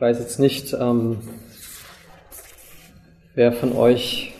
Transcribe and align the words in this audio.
Ich 0.00 0.02
weiß 0.02 0.18
jetzt 0.18 0.40
nicht, 0.40 0.72
ähm, 0.72 1.18
wer 3.34 3.52
von 3.52 3.76
euch 3.76 4.32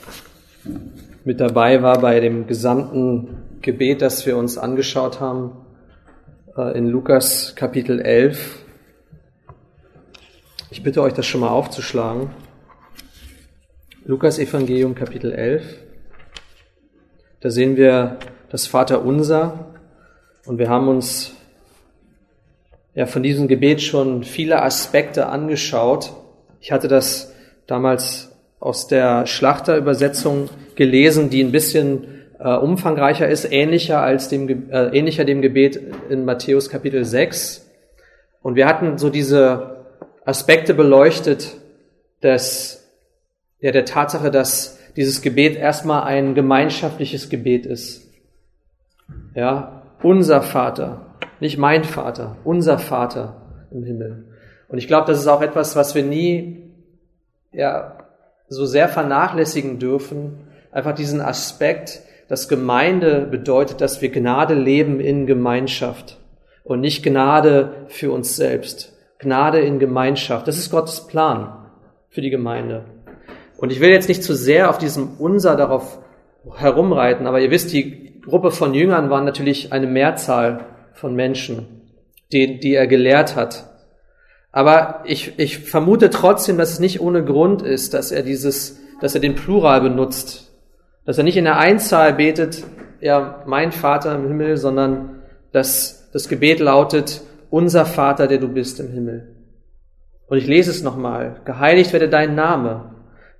mit 1.27 1.39
dabei 1.39 1.83
war 1.83 2.01
bei 2.01 2.19
dem 2.19 2.47
gesamten 2.47 3.43
Gebet, 3.61 4.01
das 4.01 4.25
wir 4.25 4.39
uns 4.39 4.57
angeschaut 4.57 5.21
haben 5.21 5.53
äh, 6.57 6.79
in 6.79 6.87
Lukas 6.87 7.57
Kapitel 7.57 8.01
11. 8.01 8.65
Ich 10.71 10.83
bitte 10.83 11.03
euch, 11.03 11.13
das 11.13 11.27
schon 11.27 11.43
mal 11.43 11.51
aufzuschlagen. 11.51 12.31
Lukas 14.07 14.39
Evangelium 14.39 14.95
Kapitel 14.95 15.31
11. 15.31 15.63
Da 17.41 17.51
sehen 17.51 17.77
wir 17.77 18.19
das 18.49 18.67
Vaterunser 18.67 19.75
und 20.47 20.57
wir 20.57 20.71
haben 20.71 20.89
uns 20.89 21.35
ja 22.95 23.07
von 23.07 23.23
diesem 23.23 23.49
Gebet 23.49 23.83
schon 23.83 24.25
viele 24.25 24.63
Aspekte 24.63 25.27
angeschaut. 25.27 26.13
Ich 26.61 26.73
hatte 26.73 26.89
das 26.89 27.33
damals 27.67 28.33
aus 28.59 28.89
der 28.89 29.27
Schlachterübersetzung 29.27 30.51
gelesen, 30.75 31.31
die 31.31 31.43
ein 31.43 31.53
bisschen 31.53 32.07
äh, 32.39 32.55
umfangreicher 32.55 33.29
ist, 33.29 33.51
ähnlicher 33.51 34.03
als 34.03 34.29
dem 34.29 34.71
äh, 34.71 34.89
ähnlicher 34.97 35.25
dem 35.25 35.41
Gebet 35.43 35.81
in 36.09 36.25
Matthäus 36.25 36.69
Kapitel 36.69 37.05
6. 37.05 37.67
Und 38.43 38.57
wir 38.57 38.67
hatten 38.67 38.99
so 38.99 39.11
diese 39.11 39.85
Aspekte 40.25 40.75
beleuchtet 40.75 41.57
des 42.23 42.89
ja 43.61 43.73
der 43.73 43.85
Tatsache, 43.85 44.31
dass 44.31 44.79
dieses 44.97 45.23
Gebet 45.23 45.57
erstmal 45.57 46.05
ein 46.05 46.35
gemeinschaftliches 46.35 47.29
Gebet 47.29 47.67
ist. 47.67 48.11
Ja, 49.35 49.83
unser 50.03 50.43
Vater, 50.43 51.10
nicht 51.41 51.59
mein 51.59 51.85
Vater, 51.85 52.37
unser 52.45 52.79
Vater 52.79 53.43
im 53.71 53.83
Himmel. 53.83 54.25
Und 54.69 54.79
ich 54.79 54.87
glaube, 54.87 55.07
das 55.07 55.19
ist 55.19 55.27
auch 55.27 55.43
etwas, 55.43 55.77
was 55.77 55.95
wir 55.95 56.05
nie 56.05 56.71
ja, 57.53 57.99
so 58.49 58.67
sehr 58.67 58.89
vernachlässigen 58.89 59.79
dürfen. 59.79 60.47
Einfach 60.71 60.95
diesen 60.95 61.21
Aspekt, 61.21 62.03
dass 62.29 62.49
Gemeinde 62.49 63.27
bedeutet, 63.29 63.81
dass 63.81 64.01
wir 64.01 64.11
Gnade 64.11 64.55
leben 64.55 65.01
in 65.01 65.27
Gemeinschaft 65.27 66.19
und 66.63 66.81
nicht 66.81 67.03
Gnade 67.03 67.87
für 67.89 68.13
uns 68.13 68.37
selbst. 68.37 68.97
Gnade 69.19 69.61
in 69.61 69.79
Gemeinschaft. 69.79 70.47
Das 70.47 70.57
ist 70.57 70.71
Gottes 70.71 71.07
Plan 71.07 71.67
für 72.09 72.21
die 72.21 72.31
Gemeinde. 72.31 72.85
Und 73.59 73.73
ich 73.73 73.81
will 73.81 73.91
jetzt 73.91 74.09
nicht 74.09 74.23
zu 74.23 74.35
sehr 74.35 74.71
auf 74.71 74.79
diesem 74.79 75.17
Unser 75.19 75.57
darauf 75.57 75.99
herumreiten, 76.57 77.27
aber 77.27 77.41
ihr 77.41 77.51
wisst, 77.51 77.73
die 77.73 78.21
Gruppe 78.23 78.51
von 78.51 78.73
Jüngern 78.73 79.11
waren 79.11 79.25
natürlich 79.25 79.73
eine 79.73 79.87
Mehrzahl 79.87 80.65
von 80.95 81.15
Menschen, 81.15 81.67
die, 82.33 82.61
die 82.61 82.75
er 82.75 82.87
gelehrt 82.87 83.37
hat. 83.37 83.67
Aber 84.53 85.03
ich, 85.05 85.39
ich 85.39 85.59
vermute 85.59 86.11
trotzdem, 86.11 86.59
dass 86.59 86.73
es 86.73 86.81
nicht 86.81 87.01
ohne 87.01 87.25
Grund 87.25 87.63
ist, 87.63 87.95
dass 87.95 88.11
er 88.11 88.23
dieses, 88.23 88.81
dass 89.01 89.15
er 89.15 89.21
den 89.21 89.35
Plural 89.35 89.81
benutzt. 89.81 90.51
Dass 91.05 91.19
er 91.19 91.25
nicht 91.25 91.37
in 91.37 91.45
der 91.45 91.59
Einzahl 91.59 92.15
betet, 92.15 92.65
ja, 93.01 93.43
mein 93.47 93.73
Vater 93.73 94.15
im 94.15 94.27
Himmel, 94.27 94.57
sondern 94.57 95.23
dass 95.53 96.11
das 96.13 96.29
Gebet 96.29 96.61
lautet, 96.61 97.23
unser 97.49 97.85
Vater, 97.85 98.27
der 98.27 98.39
du 98.39 98.49
bist 98.49 98.81
im 98.81 98.91
Himmel. 98.91 99.35
Und 100.27 100.39
ich 100.39 100.47
lese 100.47 100.71
es 100.71 100.83
nochmal. 100.83 101.41
Geheiligt 101.45 101.93
werde 101.93 102.09
dein 102.09 102.35
Name, 102.35 102.95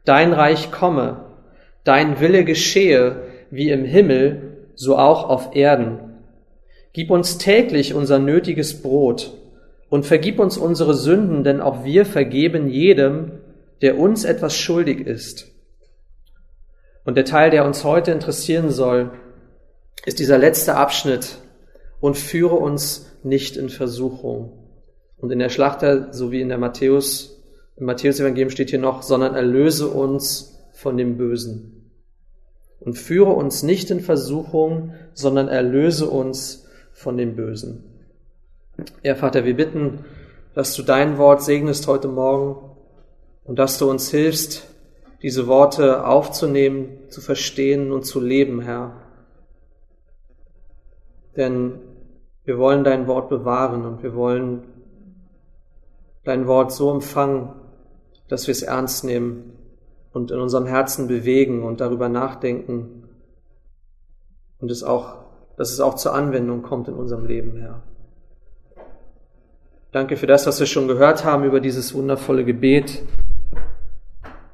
dein 0.05 0.33
Reich 0.33 0.73
komme, 0.73 1.25
dein 1.85 2.21
Wille 2.21 2.45
geschehe, 2.45 3.23
wie 3.51 3.71
im 3.71 3.85
Himmel, 3.85 4.69
so 4.75 4.97
auch 4.97 5.29
auf 5.29 5.55
Erden. 5.55 5.99
Gib 6.93 7.11
uns 7.11 7.39
täglich 7.39 7.95
unser 7.95 8.19
nötiges 8.19 8.83
Brot 8.83 9.35
und 9.89 10.07
vergib 10.07 10.41
uns 10.41 10.57
unsere 10.57 10.95
Sünden, 10.95 11.45
denn 11.45 11.61
auch 11.61 11.85
wir 11.85 12.05
vergeben 12.05 12.69
jedem, 12.69 13.33
der 13.81 13.99
uns 13.99 14.25
etwas 14.25 14.57
schuldig 14.57 15.07
ist. 15.07 15.49
Und 17.05 17.17
der 17.17 17.25
Teil, 17.25 17.51
der 17.51 17.65
uns 17.65 17.85
heute 17.85 18.11
interessieren 18.11 18.71
soll, 18.71 19.11
ist 20.05 20.19
dieser 20.19 20.39
letzte 20.39 20.77
Abschnitt 20.77 21.39
und 22.01 22.17
führe 22.17 22.57
uns 22.57 23.11
nicht 23.23 23.57
in 23.57 23.69
Versuchung. 23.69 24.53
Und 25.17 25.31
in 25.31 25.39
der 25.39 25.49
Schlachter 25.51 26.13
sowie 26.13 26.41
in 26.41 26.49
der 26.49 26.59
Matthäus, 26.59 27.43
im 27.77 27.87
Matthäus-Evangelium 27.87 28.51
steht 28.51 28.71
hier 28.71 28.79
noch, 28.79 29.03
sondern 29.03 29.35
erlöse 29.35 29.89
uns 29.89 30.59
von 30.73 30.97
dem 30.97 31.17
Bösen. 31.17 31.93
Und 32.81 32.95
führe 32.99 33.33
uns 33.33 33.63
nicht 33.63 33.91
in 33.91 34.01
Versuchung, 34.01 34.95
sondern 35.13 35.49
erlöse 35.49 36.09
uns 36.09 36.67
von 37.01 37.17
dem 37.17 37.35
Bösen. 37.35 37.83
Ja, 39.03 39.15
Vater, 39.15 39.47
wir 39.47 39.57
bitten, 39.57 40.05
dass 40.55 40.75
du 40.75 40.83
dein 40.83 41.17
Wort 41.17 41.43
segnest 41.43 41.87
heute 41.87 42.09
Morgen 42.09 42.77
und 43.45 43.59
dass 43.59 43.79
du 43.79 43.89
uns 43.89 44.11
hilfst, 44.11 44.69
diese 45.23 45.47
Worte 45.47 46.07
aufzunehmen, 46.07 46.99
zu 47.09 47.23
verstehen 47.23 47.91
und 47.91 48.05
zu 48.05 48.21
leben, 48.21 48.61
Herr. 48.61 49.01
Denn 51.37 51.81
wir 52.45 52.59
wollen 52.59 52.85
dein 52.85 53.07
Wort 53.07 53.31
bewahren 53.31 53.87
und 53.87 54.03
wir 54.03 54.15
wollen 54.15 54.65
dein 56.25 56.47
Wort 56.47 56.71
so 56.71 56.91
empfangen, 56.93 57.55
dass 58.29 58.47
wir 58.47 58.53
es 58.53 58.63
ernst 58.63 59.05
nehmen 59.05 59.55
und 60.13 60.31
in 60.31 60.39
unserem 60.39 60.67
Herzen 60.67 61.09
bewegen 61.09 61.63
und 61.63 61.81
darüber 61.81 62.11
nachdenken 62.11 63.09
und 64.59 64.71
es 64.71 64.83
auch 64.83 65.20
dass 65.61 65.73
es 65.73 65.81
auch 65.81 65.97
zur 65.97 66.15
Anwendung 66.15 66.63
kommt 66.63 66.89
in 66.89 66.95
unserem 66.95 67.27
Leben, 67.27 67.59
Herr. 67.59 67.83
Danke 69.93 70.17
für 70.17 70.27
das, 70.27 70.47
was 70.47 70.59
wir 70.59 70.67
schon 70.67 70.89
gehört 70.89 71.27
haben 71.27 71.45
über 71.45 71.61
dieses 71.61 71.93
wundervolle 71.93 72.47
Gebet. 72.47 73.03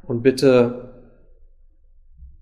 Und 0.03 0.22
bitte, 0.22 1.05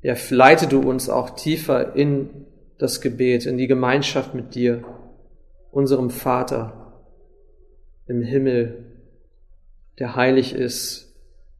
ja, 0.00 0.14
leite 0.30 0.66
du 0.66 0.80
uns 0.80 1.10
auch 1.10 1.36
tiefer 1.36 1.94
in 1.94 2.46
das 2.78 3.02
Gebet, 3.02 3.44
in 3.44 3.58
die 3.58 3.66
Gemeinschaft 3.66 4.34
mit 4.34 4.54
dir, 4.54 4.82
unserem 5.70 6.08
Vater 6.08 6.94
im 8.06 8.22
Himmel, 8.22 8.86
der 9.98 10.16
heilig 10.16 10.54
ist, 10.54 11.14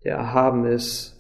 der 0.05 0.17
erhaben 0.17 0.65
ist. 0.65 1.14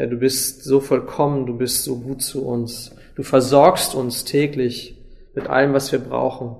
Herr, 0.00 0.06
du 0.06 0.16
bist 0.16 0.64
so 0.64 0.80
vollkommen, 0.80 1.44
du 1.44 1.58
bist 1.58 1.84
so 1.84 1.98
gut 2.00 2.22
zu 2.22 2.46
uns. 2.46 2.96
Du 3.16 3.22
versorgst 3.22 3.94
uns 3.94 4.24
täglich 4.24 4.96
mit 5.34 5.46
allem, 5.46 5.74
was 5.74 5.92
wir 5.92 5.98
brauchen. 5.98 6.56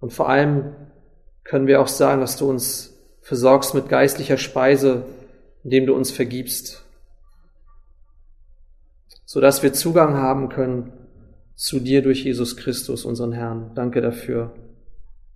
Und 0.00 0.14
vor 0.14 0.30
allem 0.30 0.72
können 1.44 1.66
wir 1.66 1.82
auch 1.82 1.88
sagen, 1.88 2.22
dass 2.22 2.38
du 2.38 2.48
uns 2.48 2.94
versorgst 3.20 3.74
mit 3.74 3.90
geistlicher 3.90 4.38
Speise, 4.38 5.04
indem 5.64 5.84
du 5.84 5.94
uns 5.94 6.10
vergibst, 6.10 6.82
so 9.26 9.42
dass 9.42 9.62
wir 9.62 9.74
Zugang 9.74 10.14
haben 10.14 10.48
können 10.48 10.94
zu 11.56 11.78
dir 11.78 12.00
durch 12.00 12.24
Jesus 12.24 12.56
Christus, 12.56 13.04
unseren 13.04 13.32
Herrn. 13.32 13.72
Danke 13.74 14.00
dafür. 14.00 14.54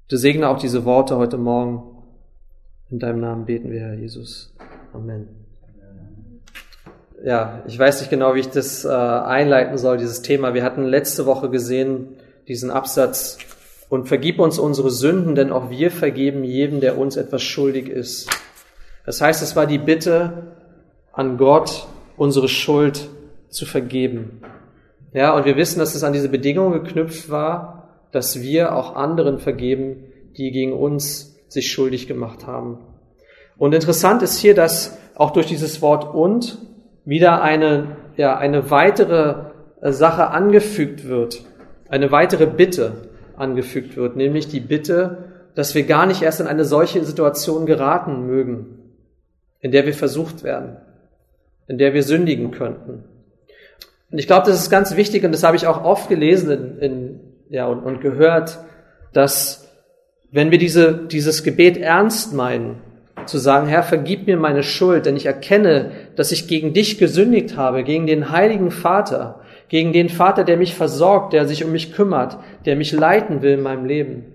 Du 0.08 0.16
segne 0.16 0.48
auch 0.48 0.58
diese 0.58 0.86
Worte 0.86 1.18
heute 1.18 1.36
Morgen. 1.36 2.02
In 2.88 2.98
deinem 2.98 3.20
Namen 3.20 3.44
beten 3.44 3.70
wir, 3.70 3.80
Herr 3.80 3.94
Jesus. 3.94 4.54
Amen 4.94 5.39
ja, 7.22 7.62
ich 7.66 7.78
weiß 7.78 8.00
nicht 8.00 8.10
genau, 8.10 8.34
wie 8.34 8.40
ich 8.40 8.50
das 8.50 8.84
äh, 8.84 8.88
einleiten 8.88 9.76
soll, 9.78 9.98
dieses 9.98 10.22
Thema. 10.22 10.54
Wir 10.54 10.64
hatten 10.64 10.84
letzte 10.84 11.26
Woche 11.26 11.50
gesehen, 11.50 12.16
diesen 12.48 12.70
Absatz, 12.70 13.38
und 13.88 14.06
vergib 14.06 14.38
uns 14.38 14.58
unsere 14.58 14.90
Sünden, 14.90 15.34
denn 15.34 15.52
auch 15.52 15.68
wir 15.68 15.90
vergeben 15.90 16.44
jedem, 16.44 16.80
der 16.80 16.96
uns 16.96 17.16
etwas 17.16 17.42
schuldig 17.42 17.88
ist. 17.88 18.30
Das 19.04 19.20
heißt, 19.20 19.42
es 19.42 19.56
war 19.56 19.66
die 19.66 19.78
Bitte 19.78 20.54
an 21.12 21.36
Gott, 21.36 21.88
unsere 22.16 22.48
Schuld 22.48 23.08
zu 23.48 23.66
vergeben. 23.66 24.42
Ja, 25.12 25.34
und 25.34 25.44
wir 25.44 25.56
wissen, 25.56 25.80
dass 25.80 25.96
es 25.96 26.04
an 26.04 26.12
diese 26.12 26.28
Bedingung 26.28 26.72
geknüpft 26.72 27.30
war, 27.30 27.88
dass 28.12 28.40
wir 28.40 28.76
auch 28.76 28.94
anderen 28.94 29.40
vergeben, 29.40 30.04
die 30.36 30.52
gegen 30.52 30.72
uns 30.72 31.36
sich 31.48 31.72
schuldig 31.72 32.06
gemacht 32.06 32.46
haben. 32.46 32.78
Und 33.58 33.74
interessant 33.74 34.22
ist 34.22 34.38
hier, 34.38 34.54
dass 34.54 34.96
auch 35.16 35.32
durch 35.32 35.46
dieses 35.46 35.82
Wort 35.82 36.14
und 36.14 36.58
wieder 37.04 37.42
eine, 37.42 37.96
ja, 38.16 38.36
eine 38.36 38.70
weitere 38.70 39.34
äh, 39.80 39.92
Sache 39.92 40.28
angefügt 40.28 41.08
wird, 41.08 41.42
eine 41.88 42.12
weitere 42.12 42.46
Bitte 42.46 42.92
angefügt 43.36 43.96
wird, 43.96 44.16
nämlich 44.16 44.48
die 44.48 44.60
Bitte, 44.60 45.30
dass 45.54 45.74
wir 45.74 45.84
gar 45.84 46.06
nicht 46.06 46.22
erst 46.22 46.40
in 46.40 46.46
eine 46.46 46.64
solche 46.64 47.04
Situation 47.04 47.66
geraten 47.66 48.26
mögen, 48.26 48.78
in 49.60 49.72
der 49.72 49.86
wir 49.86 49.94
versucht 49.94 50.42
werden, 50.42 50.76
in 51.66 51.78
der 51.78 51.94
wir 51.94 52.02
sündigen 52.02 52.50
könnten. 52.50 53.04
Und 54.10 54.18
ich 54.18 54.26
glaube, 54.26 54.46
das 54.46 54.60
ist 54.60 54.70
ganz 54.70 54.96
wichtig 54.96 55.24
und 55.24 55.32
das 55.32 55.42
habe 55.42 55.56
ich 55.56 55.66
auch 55.66 55.84
oft 55.84 56.08
gelesen 56.08 56.50
in, 56.50 56.78
in, 56.78 57.20
ja, 57.48 57.66
und, 57.66 57.80
und 57.80 58.00
gehört, 58.00 58.58
dass 59.12 59.68
wenn 60.32 60.50
wir 60.50 60.58
diese, 60.58 60.94
dieses 60.94 61.42
Gebet 61.42 61.76
ernst 61.76 62.34
meinen, 62.34 62.80
zu 63.26 63.38
sagen, 63.38 63.66
Herr, 63.66 63.82
vergib 63.82 64.26
mir 64.26 64.36
meine 64.36 64.62
Schuld, 64.62 65.06
denn 65.06 65.16
ich 65.16 65.26
erkenne, 65.26 65.90
dass 66.20 66.32
ich 66.32 66.48
gegen 66.48 66.74
dich 66.74 66.98
gesündigt 66.98 67.56
habe, 67.56 67.82
gegen 67.82 68.06
den 68.06 68.30
heiligen 68.30 68.70
Vater, 68.70 69.40
gegen 69.70 69.94
den 69.94 70.10
Vater, 70.10 70.44
der 70.44 70.58
mich 70.58 70.74
versorgt, 70.74 71.32
der 71.32 71.48
sich 71.48 71.64
um 71.64 71.72
mich 71.72 71.94
kümmert, 71.94 72.36
der 72.66 72.76
mich 72.76 72.92
leiten 72.92 73.40
will 73.40 73.52
in 73.52 73.62
meinem 73.62 73.86
Leben. 73.86 74.26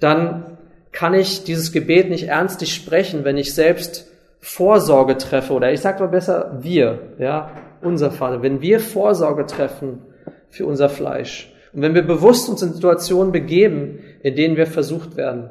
Dann 0.00 0.56
kann 0.90 1.12
ich 1.12 1.44
dieses 1.44 1.72
Gebet 1.72 2.08
nicht 2.08 2.28
ernstlich 2.28 2.72
sprechen, 2.72 3.24
wenn 3.24 3.36
ich 3.36 3.54
selbst 3.54 4.10
Vorsorge 4.40 5.18
treffe, 5.18 5.52
oder 5.52 5.70
ich 5.70 5.80
sage 5.80 6.00
mal 6.00 6.08
besser 6.08 6.56
wir, 6.62 7.16
ja, 7.18 7.50
unser 7.82 8.10
Vater, 8.10 8.40
wenn 8.40 8.62
wir 8.62 8.80
Vorsorge 8.80 9.44
treffen 9.44 10.00
für 10.48 10.64
unser 10.64 10.88
Fleisch 10.88 11.52
und 11.74 11.82
wenn 11.82 11.94
wir 11.94 12.06
bewusst 12.06 12.48
uns 12.48 12.62
in 12.62 12.72
Situationen 12.72 13.30
begeben, 13.30 13.98
in 14.22 14.36
denen 14.36 14.56
wir 14.56 14.66
versucht 14.66 15.18
werden. 15.18 15.50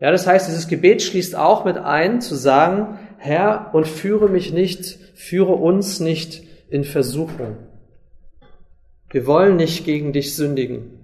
Ja, 0.00 0.10
das 0.10 0.26
heißt, 0.26 0.48
dieses 0.48 0.66
Gebet 0.66 1.00
schließt 1.00 1.36
auch 1.36 1.64
mit 1.64 1.78
ein, 1.78 2.20
zu 2.20 2.34
sagen, 2.34 2.98
Herr, 3.24 3.70
und 3.72 3.88
führe 3.88 4.28
mich 4.28 4.52
nicht, 4.52 4.98
führe 5.14 5.54
uns 5.54 5.98
nicht 5.98 6.42
in 6.68 6.84
Versuchung. 6.84 7.56
Wir 9.08 9.26
wollen 9.26 9.56
nicht 9.56 9.86
gegen 9.86 10.12
dich 10.12 10.36
sündigen. 10.36 10.98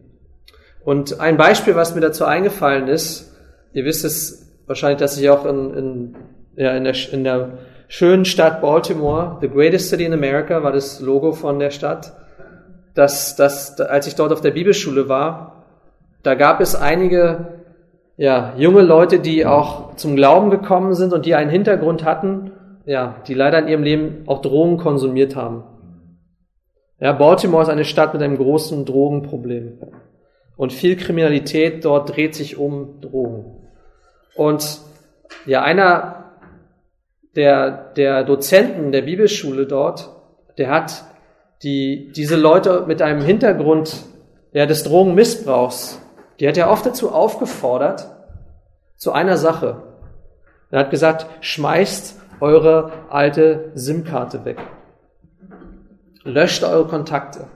Und 0.85 1.19
ein 1.19 1.39
Beispiel, 1.39 1.77
was 1.77 1.95
mir 1.95 2.03
dazu 2.03 2.27
eingefallen 2.27 2.89
ist, 2.89 3.35
ihr 3.73 3.87
wisst 3.87 4.05
es 4.05 4.53
wahrscheinlich, 4.67 4.99
dass 4.99 5.17
ich 5.17 5.31
auch 5.31 5.47
in, 5.47 5.73
in, 5.73 6.17
ja, 6.57 6.77
in, 6.77 6.85
der, 6.85 6.95
in 7.11 7.25
der 7.25 7.59
schönen 7.89 8.27
Stadt 8.27 8.61
Baltimore, 8.61 9.39
the 9.41 9.49
greatest 9.49 9.89
city 9.89 10.05
in 10.05 10.13
America, 10.13 10.63
war 10.63 10.73
das 10.73 11.01
Logo 11.01 11.33
von 11.33 11.59
der 11.59 11.71
Stadt, 11.71 12.13
dass, 12.93 13.35
dass 13.35 13.81
als 13.81 14.07
ich 14.07 14.15
dort 14.15 14.31
auf 14.31 14.43
der 14.43 14.51
Bibelschule 14.51 15.09
war, 15.09 15.65
da 16.23 16.35
gab 16.35 16.61
es 16.61 16.75
einige 16.75 17.60
ja, 18.21 18.53
junge 18.59 18.83
Leute, 18.83 19.19
die 19.19 19.47
auch 19.47 19.97
zum 19.97 20.15
Glauben 20.15 20.51
gekommen 20.51 20.93
sind 20.93 21.15
und 21.15 21.25
die 21.25 21.35
einen 21.35 21.49
Hintergrund 21.49 22.05
hatten, 22.05 22.53
ja, 22.85 23.15
die 23.27 23.33
leider 23.33 23.61
in 23.61 23.69
ihrem 23.69 23.83
Leben 23.83 24.25
auch 24.27 24.43
Drogen 24.43 24.77
konsumiert 24.77 25.37
haben. 25.37 25.65
Ja, 27.01 27.13
Baltimore 27.13 27.63
ist 27.63 27.71
eine 27.71 27.87
Stadt 27.87 28.13
mit 28.13 28.23
einem 28.23 28.37
großen 28.37 28.85
Drogenproblem. 28.85 29.79
Und 30.59 30.75
viel 30.75 30.97
Kriminalität 30.97 31.83
dort 31.87 32.15
dreht 32.15 32.35
sich 32.35 32.59
um 32.59 33.01
Drogen. 33.01 33.67
Und 34.35 34.81
ja, 35.47 35.63
einer 35.63 36.35
der, 37.35 37.71
der 37.97 38.25
Dozenten 38.25 38.93
der 38.93 39.01
Bibelschule 39.01 39.67
dort, 39.67 40.11
der 40.59 40.69
hat 40.69 41.05
die, 41.63 42.13
diese 42.15 42.37
Leute 42.37 42.85
mit 42.87 43.01
einem 43.01 43.23
Hintergrund 43.23 43.97
ja, 44.53 44.67
des 44.67 44.85
Drogenmissbrauchs, 44.85 46.03
die 46.41 46.49
hat 46.49 46.57
er 46.57 46.71
oft 46.71 46.87
dazu 46.87 47.13
aufgefordert, 47.13 48.09
zu 48.97 49.13
einer 49.13 49.37
Sache. 49.37 49.83
Er 50.71 50.81
hat 50.81 50.91
gesagt, 50.91 51.27
schmeißt 51.41 52.19
eure 52.41 52.93
alte 53.11 53.71
SIM-Karte 53.75 54.45
weg. 54.45 54.59
Löscht 56.23 56.65
eure 56.65 56.87
Kontakte. 56.87 57.47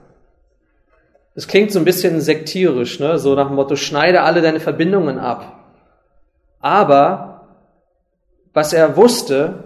Es 1.33 1.47
klingt 1.47 1.71
so 1.71 1.79
ein 1.79 1.85
bisschen 1.85 2.21
sektierisch, 2.21 2.99
ne? 2.99 3.17
so 3.17 3.35
nach 3.35 3.47
dem 3.47 3.55
Motto, 3.55 3.75
schneide 3.75 4.21
alle 4.21 4.41
deine 4.41 4.59
Verbindungen 4.59 5.19
ab. 5.19 5.65
Aber 6.59 7.47
was 8.53 8.71
er 8.71 8.95
wusste, 8.95 9.65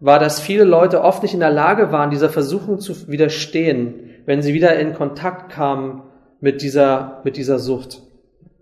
war, 0.00 0.18
dass 0.18 0.40
viele 0.40 0.64
Leute 0.64 1.02
oft 1.02 1.22
nicht 1.22 1.34
in 1.34 1.40
der 1.40 1.50
Lage 1.50 1.92
waren, 1.92 2.10
dieser 2.10 2.28
Versuchung 2.28 2.78
zu 2.78 3.08
widerstehen, 3.08 4.10
wenn 4.26 4.42
sie 4.42 4.54
wieder 4.54 4.78
in 4.78 4.94
Kontakt 4.94 5.50
kamen 5.50 6.02
mit 6.40 6.62
dieser, 6.62 7.20
mit 7.24 7.36
dieser 7.36 7.58
Sucht. 7.58 8.02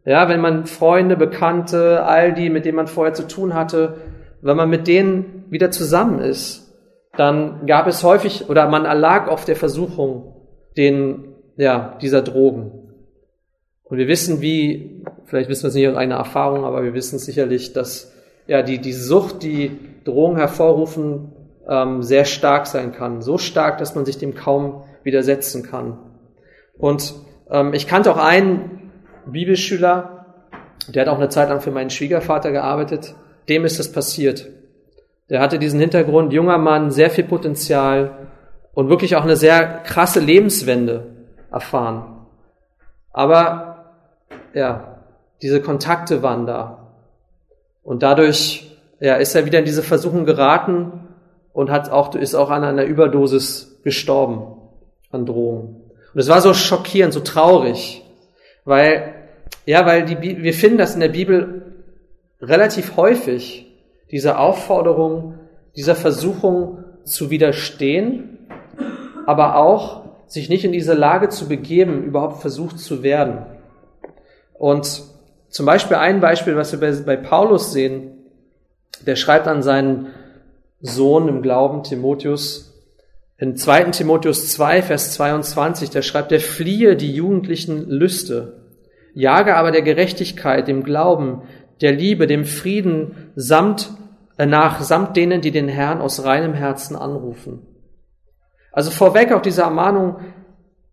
Ja, 0.07 0.29
wenn 0.29 0.41
man 0.41 0.67
Freunde, 0.67 1.17
Bekannte, 1.17 2.05
all 2.05 2.33
die, 2.33 2.49
mit 2.49 2.65
denen 2.65 2.77
man 2.77 2.87
vorher 2.87 3.13
zu 3.13 3.27
tun 3.27 3.55
hatte, 3.55 3.97
wenn 4.41 4.57
man 4.57 4.71
mit 4.71 4.87
denen 4.87 5.45
wieder 5.51 5.73
zusammen 5.73 6.21
ist, 6.21 6.73
dann 7.17 7.67
gab 7.67 7.89
es 7.89 8.05
häufig 8.05 8.49
oder 8.49 8.69
man 8.69 8.85
erlag 8.85 9.27
auf 9.29 9.45
der 9.45 9.57
Versuchung, 9.57 10.37
den 10.77 11.35
ja, 11.57 11.99
dieser 12.01 12.23
Drogen. 12.23 12.71
Und 13.83 13.99
wir 13.99 14.07
wissen, 14.07 14.41
wie, 14.41 15.05
vielleicht 15.25 15.49
wissen 15.49 15.65
wir 15.65 15.69
es 15.69 15.75
nicht 15.75 15.89
aus 15.89 15.97
eigener 15.97 16.17
Erfahrung, 16.17 16.65
aber 16.65 16.85
wir 16.85 16.95
wissen 16.95 17.19
sicherlich, 17.19 17.73
dass 17.73 18.13
ja 18.47 18.63
die, 18.63 18.79
die 18.79 18.93
Sucht, 18.93 19.43
die 19.43 19.77
Drogen 20.05 20.37
hervorrufen, 20.37 21.33
ähm, 21.69 22.03
sehr 22.03 22.27
stark 22.27 22.69
sein 22.69 22.93
kann. 22.93 23.23
So 23.23 23.39
stark, 23.39 23.79
dass 23.79 23.97
man 23.97 24.05
sich 24.05 24.19
dem 24.19 24.35
kaum 24.35 24.85
widersetzen 25.03 25.65
kann. 25.65 25.99
Und 26.79 27.15
ähm, 27.51 27.75
ich 27.75 27.89
kannte 27.89 28.13
auch 28.13 28.19
einen 28.19 28.86
Bibelschüler, 29.27 30.27
der 30.89 31.03
hat 31.03 31.09
auch 31.09 31.19
eine 31.19 31.29
Zeit 31.29 31.49
lang 31.49 31.61
für 31.61 31.71
meinen 31.71 31.91
Schwiegervater 31.91 32.53
gearbeitet. 32.53 33.15
Dem 33.49 33.65
ist 33.65 33.79
das 33.79 33.91
passiert. 33.91 34.47
Der 35.29 35.41
hatte 35.41 35.59
diesen 35.59 35.81
Hintergrund, 35.81 36.33
junger 36.33 36.59
Mann, 36.59 36.91
sehr 36.91 37.11
viel 37.11 37.25
Potenzial 37.25 38.29
und 38.73 38.89
wirklich 38.89 39.17
auch 39.17 39.25
eine 39.25 39.37
sehr 39.37 39.83
krasse 39.85 40.21
Lebenswende 40.21 41.07
erfahren. 41.51 42.27
Aber 43.13 43.95
ja, 44.55 45.03
diese 45.43 45.61
Kontakte 45.61 46.23
waren 46.23 46.47
da. 46.47 46.93
Und 47.83 48.03
dadurch 48.03 48.77
ja, 49.01 49.17
ist 49.17 49.35
er 49.35 49.47
wieder 49.47 49.59
in 49.59 49.65
diese 49.65 49.83
Versuchung 49.83 50.25
geraten 50.25 51.09
und 51.53 51.71
hat 51.71 51.91
auch, 51.91 52.15
ist 52.15 52.35
auch 52.35 52.51
an 52.51 52.65
einer 52.65 52.85
Überdosis 52.85 53.81
gestorben 53.83 54.57
an 55.11 55.27
Drohungen. 55.27 55.83
Und 56.13 56.21
es 56.21 56.29
war 56.29 56.41
so 56.41 56.55
schockierend, 56.55 57.13
so 57.13 57.21
traurig, 57.21 58.03
weil, 58.65 59.15
ja, 59.67 59.85
weil 59.85 60.05
die, 60.05 60.43
wir 60.43 60.55
finden 60.55 60.79
das 60.79 60.95
in 60.95 61.01
der 61.01 61.09
Bibel 61.09 61.75
relativ 62.41 62.97
häufig, 62.97 63.67
diese 64.11 64.39
Aufforderung, 64.39 65.35
dieser 65.75 65.97
Versuchung 65.97 66.85
zu 67.05 67.31
widerstehen, 67.31 68.39
aber 69.27 69.57
auch 69.57 70.05
sich 70.29 70.49
nicht 70.49 70.65
in 70.65 70.73
diese 70.73 70.95
Lage 70.95 71.29
zu 71.29 71.49
begeben, 71.49 72.05
überhaupt 72.05 72.41
versucht 72.41 72.79
zu 72.79 73.03
werden. 73.03 73.45
Und 74.55 75.03
zum 75.49 75.67
Beispiel 75.67 75.97
ein 75.97 76.21
Beispiel, 76.21 76.57
was 76.57 76.73
wir 76.73 76.81
bei, 76.81 76.93
bei 76.93 77.17
Paulus 77.17 77.73
sehen, 77.73 78.13
der 79.05 79.17
schreibt 79.17 79.49
an 79.49 79.63
seinen 79.63 80.09
Sohn 80.81 81.29
im 81.29 81.43
Glauben, 81.43 81.83
Timotheus, 81.83 82.73
in 83.39 83.57
2. 83.57 83.85
Timotheus 83.91 84.51
2, 84.53 84.83
Vers 84.83 85.13
22, 85.15 85.91
da 85.91 86.03
schreibt 86.03 86.33
er, 86.33 86.41
fliehe 86.41 86.97
die 86.97 87.13
jugendlichen 87.13 87.89
Lüste, 87.89 88.66
jage 89.17 89.57
aber 89.57 89.71
der 89.71 89.83
Gerechtigkeit, 89.83 90.69
dem 90.69 90.85
Glauben, 90.85 91.43
der 91.81 91.93
Liebe, 91.93 92.27
dem 92.27 92.45
Frieden 92.45 93.33
samt, 93.35 93.91
äh, 94.37 94.45
nach, 94.45 94.83
samt 94.83 95.17
denen, 95.17 95.41
die 95.41 95.51
den 95.51 95.69
Herrn 95.69 96.01
aus 96.01 96.25
reinem 96.25 96.53
Herzen 96.53 96.97
anrufen. 96.97 97.67
Also 98.73 98.91
vorweg 98.91 99.33
auch 99.33 99.41
diese 99.41 99.63
Ermahnung, 99.63 100.17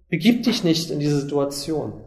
begib 0.09 0.43
dich 0.43 0.63
nicht 0.63 0.89
in 0.89 0.99
diese 0.99 1.19
Situation. 1.19 2.01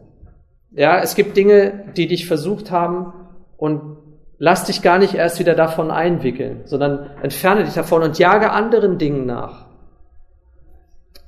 Ja, 0.71 0.99
es 0.99 1.13
gibt 1.13 1.37
Dinge, 1.37 1.85
die 1.95 2.07
dich 2.07 2.27
versucht 2.27 2.71
haben 2.71 3.13
und 3.55 3.97
lass 4.39 4.65
dich 4.65 4.81
gar 4.81 4.97
nicht 4.97 5.13
erst 5.13 5.39
wieder 5.39 5.53
davon 5.53 5.91
einwickeln, 5.91 6.61
sondern 6.65 7.11
entferne 7.21 7.63
dich 7.63 7.75
davon 7.75 8.01
und 8.01 8.17
jage 8.17 8.51
anderen 8.51 8.97
Dingen 8.97 9.27
nach. 9.27 9.67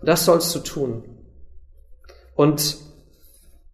Das 0.02 0.26
sollst 0.26 0.54
du 0.56 0.60
tun. 0.60 1.04
Und 2.36 2.89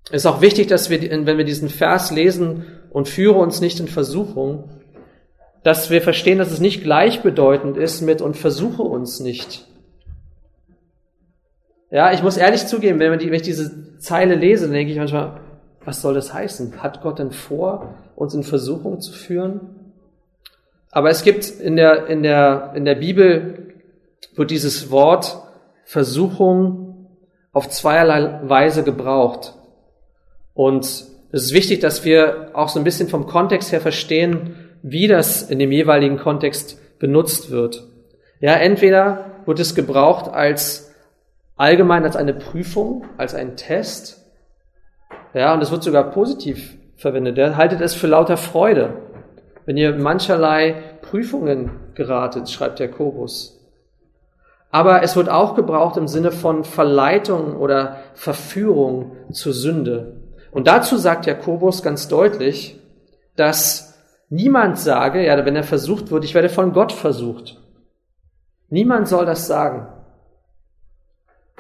es 0.10 0.18
ist 0.18 0.26
auch 0.26 0.42
wichtig, 0.42 0.68
dass 0.68 0.90
wir, 0.90 1.02
wenn 1.02 1.38
wir 1.38 1.46
diesen 1.46 1.70
Vers 1.70 2.12
lesen 2.12 2.66
und 2.92 3.08
führe 3.10 3.40
uns 3.40 3.60
nicht 3.60 3.80
in 3.80 3.88
Versuchung, 3.88 4.70
dass 5.64 5.90
wir 5.90 6.02
verstehen, 6.02 6.38
dass 6.38 6.52
es 6.52 6.60
nicht 6.60 6.84
gleichbedeutend 6.84 7.76
ist 7.76 8.02
mit 8.02 8.22
und 8.22 8.38
versuche 8.38 8.84
uns 8.84 9.20
nicht. 9.20 9.66
Ja, 11.90 12.12
ich 12.12 12.22
muss 12.22 12.38
ehrlich 12.38 12.68
zugeben, 12.68 13.00
wenn, 13.00 13.20
ich 13.20 13.42
diese 13.42 13.98
Zeile 13.98 14.36
lese, 14.36 14.70
denke 14.70 14.92
ich 14.92 14.98
manchmal, 14.98 15.40
was 15.84 16.02
soll 16.02 16.14
das 16.14 16.34
heißen? 16.34 16.84
Hat 16.84 17.02
Gott 17.02 17.18
denn 17.18 17.32
vor, 17.32 17.96
uns 18.16 18.36
in 18.36 18.44
Versuchung 18.44 19.02
zu 19.02 19.12
führen? 19.12 19.62
Aber 20.92 21.10
es 21.10 21.24
gibt 21.24 21.50
in 21.50 21.76
der, 21.76 22.08
in 22.08 22.22
der, 22.22 22.74
in 22.76 22.86
der 22.86 22.96
Bibel, 22.96 23.74
wird 24.36 24.52
dieses 24.52 24.92
Wort 24.92 25.42
Versuchung 25.84 27.08
auf 27.54 27.70
zweierlei 27.70 28.42
Weise 28.44 28.84
gebraucht. 28.84 29.55
Und 30.56 30.86
es 30.86 31.44
ist 31.44 31.54
wichtig, 31.54 31.82
dass 31.82 32.04
wir 32.04 32.50
auch 32.54 32.70
so 32.70 32.80
ein 32.80 32.84
bisschen 32.84 33.10
vom 33.10 33.28
Kontext 33.28 33.72
her 33.72 33.82
verstehen, 33.82 34.56
wie 34.82 35.08
das 35.08 35.44
in 35.44 35.60
dem 35.60 35.72
jeweiligen 35.72 36.18
Kontext 36.18 36.80
benutzt 36.98 37.52
wird. 37.52 37.84
Ja, 38.40 38.54
entweder 38.54 39.32
wird 39.46 39.60
es 39.60 39.76
gebraucht 39.76 40.34
als 40.34 40.94
allgemein 41.58 42.04
als 42.04 42.16
eine 42.16 42.34
Prüfung, 42.34 43.06
als 43.18 43.36
ein 43.36 43.58
Test. 43.58 44.26
Ja, 45.34 45.54
und 45.54 45.62
es 45.62 45.72
wird 45.72 45.84
sogar 45.84 46.12
positiv 46.12 46.76
verwendet. 46.96 47.38
Er 47.38 47.58
haltet 47.58 47.82
es 47.82 47.94
für 47.94 48.08
lauter 48.08 48.38
Freude, 48.38 48.94
wenn 49.66 49.78
ihr 49.78 49.94
mancherlei 49.96 50.76
Prüfungen 51.02 51.72
geratet, 51.96 52.50
schreibt 52.50 52.80
Jakobus. 52.80 53.60
Aber 54.72 55.04
es 55.04 55.16
wird 55.16 55.30
auch 55.30 55.56
gebraucht 55.56 55.98
im 55.98 56.08
Sinne 56.08 56.32
von 56.32 56.64
Verleitung 56.64 57.58
oder 57.58 57.98
Verführung 58.14 59.16
zur 59.32 59.54
Sünde. 59.54 60.18
Und 60.56 60.68
dazu 60.68 60.96
sagt 60.96 61.26
Jakobus 61.26 61.84
ganz 61.84 62.08
deutlich, 62.08 62.80
dass 63.36 64.00
niemand 64.30 64.80
sage, 64.80 65.26
ja, 65.26 65.46
wenn 65.46 65.58
er 65.58 65.66
versucht 65.66 66.12
wird, 66.12 66.24
ich 66.24 66.34
werde 66.34 66.48
von 66.48 66.72
Gott 66.72 66.94
versucht. 66.94 67.62
Niemand 68.70 69.10
soll 69.10 69.26
das 69.26 69.48
sagen. 69.48 69.86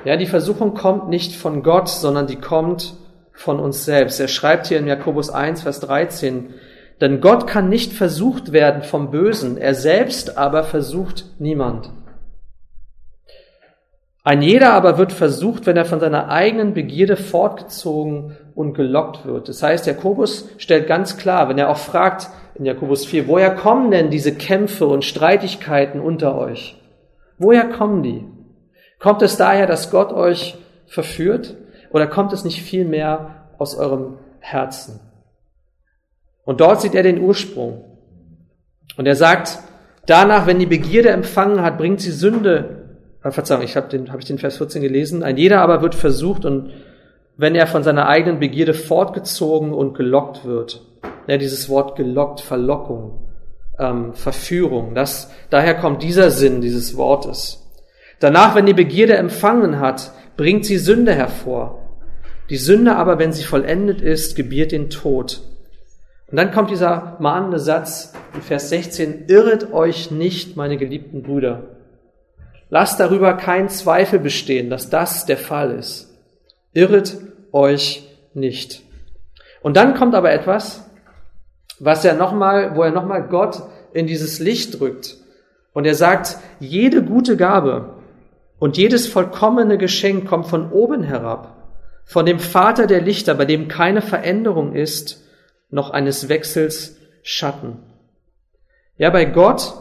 Ja, 0.05 0.15
die 0.15 0.25
Versuchung 0.25 0.75
kommt 0.75 1.09
nicht 1.09 1.35
von 1.35 1.61
Gott, 1.61 1.89
sondern 1.89 2.25
die 2.25 2.37
kommt 2.37 2.93
von 3.33 3.59
uns 3.59 3.83
selbst. 3.83 4.21
Er 4.21 4.29
schreibt 4.29 4.67
hier 4.67 4.79
in 4.79 4.87
Jakobus 4.87 5.29
1, 5.29 5.63
Vers 5.63 5.81
13, 5.81 6.53
Denn 7.01 7.19
Gott 7.19 7.47
kann 7.47 7.67
nicht 7.67 7.91
versucht 7.91 8.53
werden 8.53 8.81
vom 8.81 9.11
Bösen, 9.11 9.57
er 9.57 9.75
selbst 9.75 10.37
aber 10.37 10.63
versucht 10.63 11.25
niemand. 11.37 11.89
Ein 14.25 14.41
jeder 14.41 14.73
aber 14.73 14.97
wird 14.97 15.13
versucht, 15.13 15.67
wenn 15.67 15.77
er 15.77 15.85
von 15.85 15.99
seiner 15.99 16.29
eigenen 16.29 16.73
Begierde 16.73 17.15
fortgezogen 17.15 18.35
und 18.55 18.73
gelockt 18.73 19.23
wird. 19.27 19.49
Das 19.49 19.61
heißt, 19.61 19.85
Jakobus 19.85 20.49
stellt 20.57 20.87
ganz 20.87 21.17
klar, 21.17 21.47
wenn 21.47 21.59
er 21.59 21.69
auch 21.69 21.77
fragt 21.77 22.29
in 22.55 22.65
Jakobus 22.65 23.05
4, 23.05 23.27
woher 23.27 23.53
kommen 23.53 23.91
denn 23.91 24.09
diese 24.09 24.33
Kämpfe 24.33 24.87
und 24.87 25.05
Streitigkeiten 25.05 26.01
unter 26.01 26.35
euch? 26.35 26.75
Woher 27.37 27.65
kommen 27.65 28.01
die? 28.01 28.25
Kommt 28.97 29.21
es 29.21 29.37
daher, 29.37 29.67
dass 29.67 29.91
Gott 29.91 30.11
euch 30.11 30.57
verführt? 30.87 31.55
Oder 31.91 32.07
kommt 32.07 32.33
es 32.33 32.43
nicht 32.43 32.63
viel 32.63 32.83
mehr 32.83 33.45
aus 33.59 33.77
eurem 33.77 34.17
Herzen? 34.39 35.01
Und 36.45 36.61
dort 36.61 36.81
sieht 36.81 36.95
er 36.95 37.03
den 37.03 37.21
Ursprung. 37.21 37.85
Und 38.97 39.05
er 39.05 39.15
sagt, 39.15 39.59
danach, 40.07 40.47
wenn 40.47 40.57
die 40.57 40.65
Begierde 40.65 41.09
empfangen 41.09 41.61
hat, 41.61 41.77
bringt 41.77 42.01
sie 42.01 42.11
Sünde. 42.11 42.84
Verzeihung, 43.31 43.63
ich 43.63 43.75
habe 43.75 43.89
den, 43.89 44.11
hab 44.11 44.19
ich 44.19 44.25
den 44.25 44.37
Vers 44.37 44.57
14 44.57 44.81
gelesen. 44.81 45.23
Ein 45.23 45.37
jeder 45.37 45.61
aber 45.61 45.81
wird 45.81 45.95
versucht 45.95 46.45
und 46.45 46.71
wenn 47.37 47.55
er 47.55 47.67
von 47.67 47.83
seiner 47.83 48.07
eigenen 48.07 48.39
Begierde 48.39 48.73
fortgezogen 48.73 49.73
und 49.73 49.93
gelockt 49.95 50.45
wird. 50.45 50.81
Ja, 51.27 51.37
dieses 51.37 51.69
Wort 51.69 51.95
gelockt, 51.95 52.39
Verlockung, 52.39 53.19
ähm, 53.79 54.13
Verführung, 54.13 54.95
das, 54.95 55.31
daher 55.49 55.75
kommt 55.75 56.03
dieser 56.03 56.31
Sinn 56.31 56.61
dieses 56.61 56.95
Wortes. 56.97 57.65
Danach, 58.19 58.55
wenn 58.55 58.65
die 58.65 58.73
Begierde 58.73 59.15
empfangen 59.17 59.79
hat, 59.79 60.11
bringt 60.37 60.65
sie 60.65 60.77
Sünde 60.77 61.13
hervor. 61.13 61.81
Die 62.49 62.57
Sünde 62.57 62.95
aber, 62.95 63.19
wenn 63.19 63.33
sie 63.33 63.43
vollendet 63.43 64.01
ist, 64.01 64.35
gebiert 64.35 64.71
den 64.71 64.89
Tod. 64.89 65.41
Und 66.27 66.37
dann 66.37 66.51
kommt 66.51 66.69
dieser 66.69 67.17
mahnende 67.19 67.59
Satz 67.59 68.13
in 68.33 68.41
Vers 68.41 68.69
16, 68.69 69.25
irret 69.27 69.73
euch 69.73 70.11
nicht, 70.11 70.55
meine 70.55 70.77
geliebten 70.77 71.23
Brüder. 71.23 71.74
Lasst 72.69 72.99
darüber 72.99 73.33
keinen 73.35 73.69
Zweifel 73.69 74.19
bestehen, 74.19 74.69
dass 74.69 74.89
das 74.89 75.25
der 75.25 75.37
Fall 75.37 75.71
ist. 75.71 76.13
Irret 76.73 77.17
euch 77.51 78.07
nicht. 78.33 78.81
Und 79.61 79.77
dann 79.77 79.95
kommt 79.95 80.15
aber 80.15 80.31
etwas, 80.31 80.89
was 81.79 82.05
er 82.05 82.15
nochmal, 82.15 82.75
wo 82.75 82.83
er 82.83 82.91
nochmal 82.91 83.27
Gott 83.27 83.61
in 83.93 84.07
dieses 84.07 84.39
Licht 84.39 84.79
drückt. 84.79 85.17
Und 85.73 85.85
er 85.85 85.95
sagt, 85.95 86.37
jede 86.59 87.03
gute 87.03 87.37
Gabe 87.37 87.95
und 88.59 88.77
jedes 88.77 89.07
vollkommene 89.07 89.77
Geschenk 89.77 90.27
kommt 90.27 90.47
von 90.47 90.71
oben 90.71 91.03
herab, 91.03 91.55
von 92.05 92.25
dem 92.25 92.39
Vater 92.39 92.87
der 92.87 93.01
Lichter, 93.01 93.33
bei 93.33 93.45
dem 93.45 93.67
keine 93.67 94.01
Veränderung 94.01 94.73
ist, 94.73 95.23
noch 95.69 95.89
eines 95.89 96.29
Wechsels 96.29 96.97
Schatten. 97.23 97.79
Ja, 98.97 99.09
bei 99.09 99.25
Gott, 99.25 99.73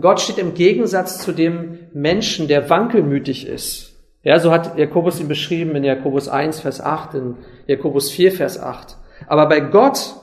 Gott 0.00 0.20
steht 0.20 0.38
im 0.38 0.54
Gegensatz 0.54 1.18
zu 1.18 1.32
dem 1.32 1.78
Menschen, 1.92 2.48
der 2.48 2.70
wankelmütig 2.70 3.46
ist. 3.46 3.92
Ja, 4.22 4.40
so 4.40 4.50
hat 4.50 4.78
Jakobus 4.78 5.20
ihn 5.20 5.28
beschrieben 5.28 5.76
in 5.76 5.84
Jakobus 5.84 6.28
1, 6.28 6.60
Vers 6.60 6.80
8, 6.80 7.14
in 7.14 7.34
Jakobus 7.66 8.10
4, 8.10 8.32
Vers 8.32 8.60
8. 8.60 8.96
Aber 9.26 9.48
bei 9.48 9.60
Gott, 9.60 10.14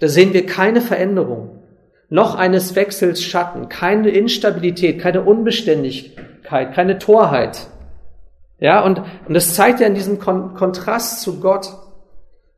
da 0.00 0.08
sehen 0.08 0.32
wir 0.32 0.46
keine 0.46 0.80
Veränderung, 0.80 1.62
noch 2.08 2.34
eines 2.34 2.74
Wechsels 2.74 3.22
Schatten, 3.22 3.68
keine 3.68 4.10
Instabilität, 4.10 5.00
keine 5.00 5.22
Unbeständigkeit, 5.22 6.74
keine 6.74 6.98
Torheit. 6.98 7.68
Ja, 8.58 8.80
und, 8.80 9.02
und 9.28 9.34
das 9.34 9.54
zeigt 9.54 9.80
ja 9.80 9.86
in 9.86 9.94
diesem 9.94 10.18
Kon 10.18 10.54
Kontrast 10.54 11.20
zu 11.20 11.40
Gott, 11.40 11.72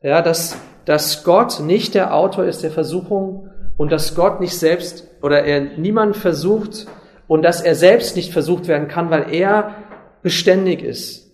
ja, 0.03 0.23
dass 0.23 0.57
dass 0.87 1.25
Gott 1.25 1.61
nicht 1.61 1.95
der 1.95 2.15
Autor 2.15 2.45
ist 2.45 2.63
der 2.63 2.71
Versuchung 2.71 3.51
und 3.77 3.93
dass 3.93 4.15
Gott 4.15 4.41
nicht 4.41 4.57
selbst 4.57 5.16
oder 5.27 5.43
er 5.43 5.61
niemand 5.61 6.17
versucht 6.17 6.87
und 7.27 7.43
dass 7.43 7.61
er 7.61 7.75
selbst 7.75 8.15
nicht 8.15 8.33
versucht 8.33 8.69
werden 8.69 8.87
kann, 8.87 9.11
weil 9.11 9.35
er 9.35 9.75
beständig 10.23 10.83
ist. 10.83 11.33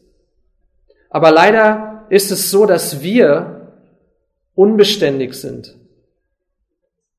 Aber 1.11 1.31
leider 1.31 2.07
ist 2.09 2.31
es 2.31 2.51
so, 2.51 2.65
dass 2.65 3.03
wir 3.03 3.75
unbeständig 4.55 5.35
sind. 5.35 5.77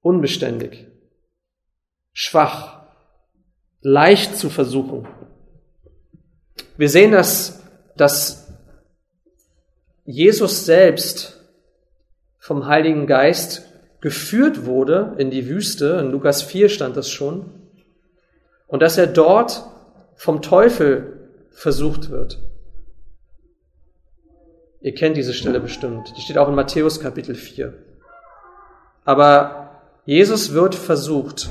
Unbeständig. 0.02 0.88
Schwach. 2.12 2.88
Leicht 3.82 4.36
zu 4.36 4.50
versuchen. 4.50 5.08
Wir 6.76 6.90
sehen, 6.90 7.12
dass, 7.12 7.62
dass 7.96 8.52
Jesus 10.06 10.66
selbst 10.66 11.40
vom 12.40 12.66
Heiligen 12.66 13.06
Geist 13.06 13.73
geführt 14.04 14.66
wurde 14.66 15.14
in 15.18 15.32
die 15.32 15.48
Wüste, 15.48 15.98
in 16.02 16.12
Lukas 16.12 16.42
4 16.42 16.68
stand 16.68 16.98
das 16.98 17.10
schon, 17.10 17.46
und 18.68 18.82
dass 18.82 18.98
er 18.98 19.08
dort 19.08 19.64
vom 20.18 20.42
Teufel 20.42 21.30
versucht 21.52 22.10
wird. 22.10 22.40
Ihr 24.82 24.94
kennt 24.94 25.16
diese 25.16 25.34
Stelle 25.34 25.62
bestimmt. 25.62 26.14
Die 26.18 26.22
steht 26.22 26.38
auch 26.38 26.50
in 26.50 26.56
Matthäus 26.56 27.00
Kapitel 27.00 27.34
4. 27.34 27.74
Aber 29.06 29.80
Jesus 30.04 30.54
wird 30.54 30.76
versucht. 30.76 31.50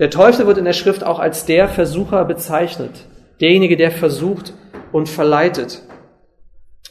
Der 0.00 0.10
Teufel 0.10 0.48
wird 0.48 0.58
in 0.58 0.64
der 0.64 0.72
Schrift 0.72 1.04
auch 1.04 1.20
als 1.20 1.44
der 1.44 1.68
Versucher 1.68 2.24
bezeichnet. 2.24 3.06
Derjenige, 3.40 3.76
der 3.76 3.92
versucht 3.92 4.54
und 4.90 5.08
verleitet. 5.08 5.82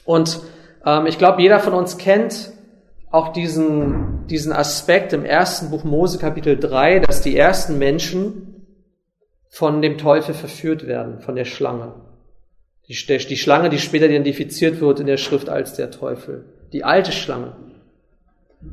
Und 0.05 0.39
ähm, 0.85 1.05
ich 1.05 1.17
glaube, 1.17 1.41
jeder 1.41 1.59
von 1.59 1.73
uns 1.73 1.97
kennt 1.97 2.53
auch 3.11 3.33
diesen, 3.33 4.25
diesen 4.27 4.53
Aspekt 4.53 5.13
im 5.13 5.25
ersten 5.25 5.69
Buch 5.69 5.83
Mose 5.83 6.17
Kapitel 6.17 6.57
3, 6.57 6.99
dass 6.99 7.21
die 7.21 7.37
ersten 7.37 7.77
Menschen 7.77 8.65
von 9.49 9.81
dem 9.81 9.97
Teufel 9.97 10.33
verführt 10.33 10.87
werden, 10.87 11.19
von 11.19 11.35
der 11.35 11.45
Schlange. 11.45 11.93
Die, 12.87 12.95
die 12.95 13.37
Schlange, 13.37 13.69
die 13.69 13.79
später 13.79 14.05
identifiziert 14.05 14.79
wird 14.79 15.01
in 15.01 15.07
der 15.07 15.17
Schrift 15.17 15.49
als 15.49 15.73
der 15.73 15.91
Teufel. 15.91 16.45
Die 16.71 16.83
alte 16.83 17.11
Schlange. 17.11 17.55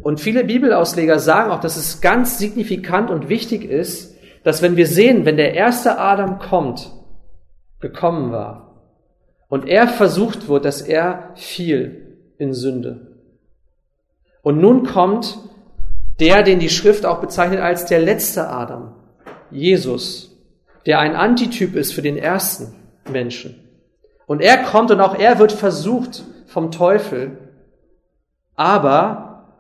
Und 0.01 0.21
viele 0.21 0.45
Bibelausleger 0.45 1.19
sagen 1.19 1.51
auch, 1.51 1.61
dass 1.61 1.77
es 1.77 2.01
ganz 2.01 2.39
signifikant 2.39 3.11
und 3.11 3.29
wichtig 3.29 3.65
ist, 3.65 4.17
dass 4.45 4.63
wenn 4.63 4.77
wir 4.77 4.87
sehen, 4.87 5.25
wenn 5.25 5.37
der 5.37 5.55
erste 5.55 5.99
Adam 5.99 6.39
kommt, 6.39 6.93
gekommen 7.81 8.31
war, 8.33 8.69
und 9.49 9.67
er 9.67 9.89
versucht 9.89 10.49
wird, 10.49 10.65
dass 10.65 10.83
er 10.83 11.31
fiel 11.35 12.19
in 12.37 12.53
Sünde. 12.53 13.18
Und 14.49 14.63
nun 14.63 14.87
kommt 14.87 15.39
der, 16.21 16.43
den 16.43 16.59
die 16.59 16.71
Schrift 16.71 17.05
auch 17.05 17.21
bezeichnet 17.21 17.61
als 17.61 17.85
der 17.85 18.01
letzte 18.01 18.49
Adam, 18.49 18.95
Jesus, 19.51 20.39
der 20.87 21.01
ein 21.01 21.15
Antityp 21.15 21.77
ist 21.77 21.93
für 21.93 22.01
den 22.01 22.17
ersten 22.17 22.75
Menschen. 23.11 23.63
Und 24.25 24.41
er 24.41 24.63
kommt 24.63 24.91
und 24.91 25.03
auch 25.03 25.19
er 25.19 25.39
wird 25.39 25.53
versucht 25.53 26.25
vom 26.47 26.71
Teufel, 26.71 27.37
aber, 28.55 29.51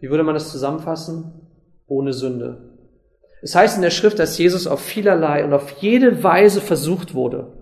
wie 0.00 0.10
würde 0.10 0.24
man 0.24 0.34
das 0.34 0.50
zusammenfassen? 0.50 1.42
Ohne 1.86 2.12
Sünde. 2.12 2.72
Es 3.40 3.54
heißt 3.54 3.76
in 3.76 3.82
der 3.82 3.90
Schrift, 3.90 4.18
dass 4.18 4.36
Jesus 4.36 4.66
auf 4.66 4.80
vielerlei 4.80 5.44
und 5.44 5.52
auf 5.52 5.70
jede 5.78 6.24
Weise 6.24 6.60
versucht 6.60 7.14
wurde 7.14 7.52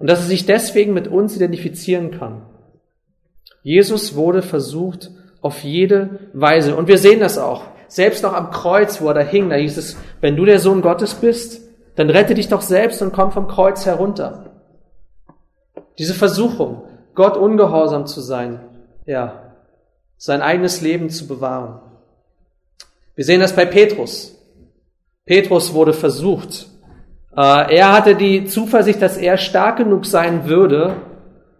und 0.00 0.10
dass 0.10 0.22
er 0.22 0.26
sich 0.26 0.46
deswegen 0.46 0.94
mit 0.94 1.06
uns 1.06 1.36
identifizieren 1.36 2.10
kann. 2.10 2.42
Jesus 3.66 4.14
wurde 4.14 4.42
versucht 4.42 5.10
auf 5.40 5.64
jede 5.64 6.20
Weise. 6.32 6.76
Und 6.76 6.86
wir 6.86 6.98
sehen 6.98 7.18
das 7.18 7.36
auch. 7.36 7.64
Selbst 7.88 8.22
noch 8.22 8.32
am 8.32 8.52
Kreuz, 8.52 9.00
wo 9.00 9.08
er 9.08 9.14
da 9.14 9.22
hing, 9.22 9.50
da 9.50 9.56
hieß 9.56 9.76
es, 9.76 9.96
wenn 10.20 10.36
du 10.36 10.44
der 10.44 10.60
Sohn 10.60 10.82
Gottes 10.82 11.14
bist, 11.14 11.62
dann 11.96 12.08
rette 12.08 12.34
dich 12.34 12.46
doch 12.46 12.60
selbst 12.60 13.02
und 13.02 13.12
komm 13.12 13.32
vom 13.32 13.48
Kreuz 13.48 13.84
herunter. 13.84 14.52
Diese 15.98 16.14
Versuchung, 16.14 16.84
Gott 17.16 17.36
ungehorsam 17.36 18.06
zu 18.06 18.20
sein, 18.20 18.60
ja, 19.04 19.52
sein 20.16 20.42
eigenes 20.42 20.80
Leben 20.80 21.10
zu 21.10 21.26
bewahren. 21.26 21.80
Wir 23.16 23.24
sehen 23.24 23.40
das 23.40 23.56
bei 23.56 23.66
Petrus. 23.66 24.38
Petrus 25.24 25.74
wurde 25.74 25.92
versucht. 25.92 26.68
Äh, 27.36 27.78
er 27.78 27.92
hatte 27.92 28.14
die 28.14 28.44
Zuversicht, 28.44 29.02
dass 29.02 29.16
er 29.16 29.36
stark 29.38 29.78
genug 29.78 30.06
sein 30.06 30.46
würde, 30.46 30.94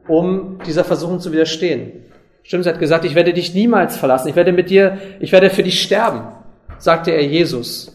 um 0.08 0.58
dieser 0.66 0.84
Versuchung 0.84 1.20
zu 1.20 1.32
widerstehen. 1.32 2.04
Stimmt, 2.42 2.66
er 2.66 2.74
hat 2.74 2.80
gesagt, 2.80 3.04
ich 3.04 3.14
werde 3.14 3.32
dich 3.32 3.54
niemals 3.54 3.96
verlassen, 3.96 4.28
ich 4.28 4.36
werde 4.36 4.52
mit 4.52 4.70
dir, 4.70 4.98
ich 5.18 5.32
werde 5.32 5.50
für 5.50 5.62
dich 5.62 5.82
sterben, 5.82 6.28
sagte 6.78 7.10
er 7.10 7.24
Jesus. 7.24 7.92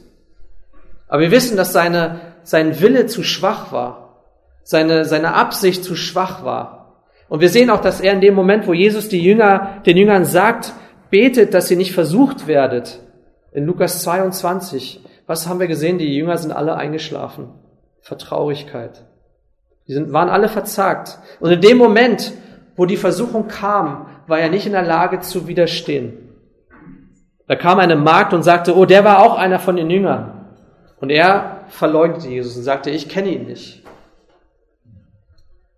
Aber 1.07 1.21
wir 1.21 1.31
wissen, 1.31 1.57
dass 1.57 1.73
seine, 1.73 2.19
sein 2.43 2.81
Wille 2.81 3.05
zu 3.05 3.23
schwach 3.23 3.71
war, 3.71 4.25
seine, 4.63 5.05
seine 5.05 5.33
Absicht 5.33 5.83
zu 5.83 5.95
schwach 5.95 6.43
war. 6.43 7.03
Und 7.29 7.39
wir 7.39 7.49
sehen 7.49 7.69
auch, 7.69 7.81
dass 7.81 8.01
er 8.01 8.13
in 8.13 8.21
dem 8.21 8.33
Moment, 8.33 8.67
wo 8.67 8.73
Jesus 8.73 9.07
die 9.07 9.23
Jünger, 9.23 9.81
den 9.85 9.95
Jüngern 9.97 10.25
sagt, 10.25 10.73
betet, 11.09 11.53
dass 11.53 11.71
ihr 11.71 11.77
nicht 11.77 11.93
versucht 11.93 12.47
werdet, 12.47 12.99
in 13.53 13.65
Lukas 13.65 14.03
22, 14.03 15.01
was 15.27 15.47
haben 15.47 15.59
wir 15.59 15.67
gesehen? 15.67 15.97
Die 15.97 16.13
Jünger 16.13 16.37
sind 16.37 16.51
alle 16.51 16.75
eingeschlafen. 16.75 17.49
Vertraurigkeit. 18.01 19.05
Die 19.87 19.93
sind, 19.93 20.13
waren 20.13 20.29
alle 20.29 20.49
verzagt. 20.49 21.19
Und 21.39 21.51
in 21.51 21.61
dem 21.61 21.77
Moment, 21.77 22.33
wo 22.75 22.85
die 22.85 22.97
Versuchung 22.97 23.47
kam, 23.47 24.07
war 24.27 24.39
er 24.39 24.49
nicht 24.49 24.65
in 24.65 24.71
der 24.71 24.83
Lage 24.83 25.19
zu 25.19 25.47
widerstehen. 25.47 26.29
Da 27.47 27.55
kam 27.55 27.79
eine 27.79 27.95
Magd 27.95 28.33
und 28.33 28.43
sagte, 28.43 28.77
oh, 28.77 28.85
der 28.85 29.03
war 29.03 29.19
auch 29.19 29.37
einer 29.37 29.59
von 29.59 29.75
den 29.75 29.89
Jüngern. 29.89 30.45
Und 30.99 31.09
er 31.09 31.65
verleugnete 31.67 32.29
Jesus 32.29 32.55
und 32.55 32.63
sagte, 32.63 32.89
ich 32.91 33.09
kenne 33.09 33.29
ihn 33.29 33.45
nicht. 33.45 33.83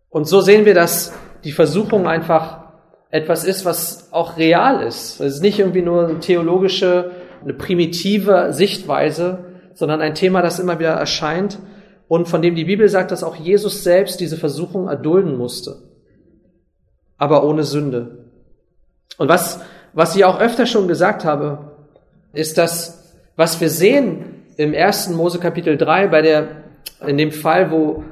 Und 0.09 0.27
so 0.27 0.41
sehen 0.41 0.65
wir, 0.65 0.75
dass 0.75 1.13
die 1.43 1.51
Versuchung 1.51 2.07
einfach 2.07 2.63
etwas 3.09 3.43
ist, 3.45 3.65
was 3.65 4.11
auch 4.11 4.37
real 4.37 4.83
ist. 4.83 5.19
Es 5.19 5.35
ist 5.35 5.41
nicht 5.41 5.59
irgendwie 5.59 5.81
nur 5.81 6.07
eine 6.07 6.19
theologische, 6.19 7.11
eine 7.41 7.53
primitive 7.53 8.53
Sichtweise, 8.53 9.45
sondern 9.73 10.01
ein 10.01 10.13
Thema, 10.13 10.41
das 10.41 10.59
immer 10.59 10.79
wieder 10.79 10.91
erscheint 10.91 11.57
und 12.07 12.27
von 12.27 12.41
dem 12.41 12.55
die 12.55 12.65
Bibel 12.65 12.87
sagt, 12.89 13.11
dass 13.11 13.23
auch 13.23 13.35
Jesus 13.35 13.83
selbst 13.83 14.19
diese 14.19 14.37
Versuchung 14.37 14.87
erdulden 14.87 15.37
musste, 15.37 15.77
aber 17.17 17.43
ohne 17.43 17.63
Sünde. 17.63 18.25
Und 19.17 19.29
was, 19.29 19.61
was 19.93 20.15
ich 20.15 20.25
auch 20.25 20.39
öfter 20.39 20.65
schon 20.65 20.87
gesagt 20.87 21.25
habe, 21.25 21.71
ist, 22.33 22.57
dass 22.57 23.03
was 23.35 23.59
wir 23.61 23.69
sehen 23.69 24.43
im 24.57 24.73
ersten 24.73 25.15
Mose 25.15 25.39
Kapitel 25.39 25.77
3 25.77 26.07
bei 26.07 26.21
der, 26.21 26.47
in 27.05 27.17
dem 27.17 27.31
Fall, 27.31 27.71
wo, 27.71 28.03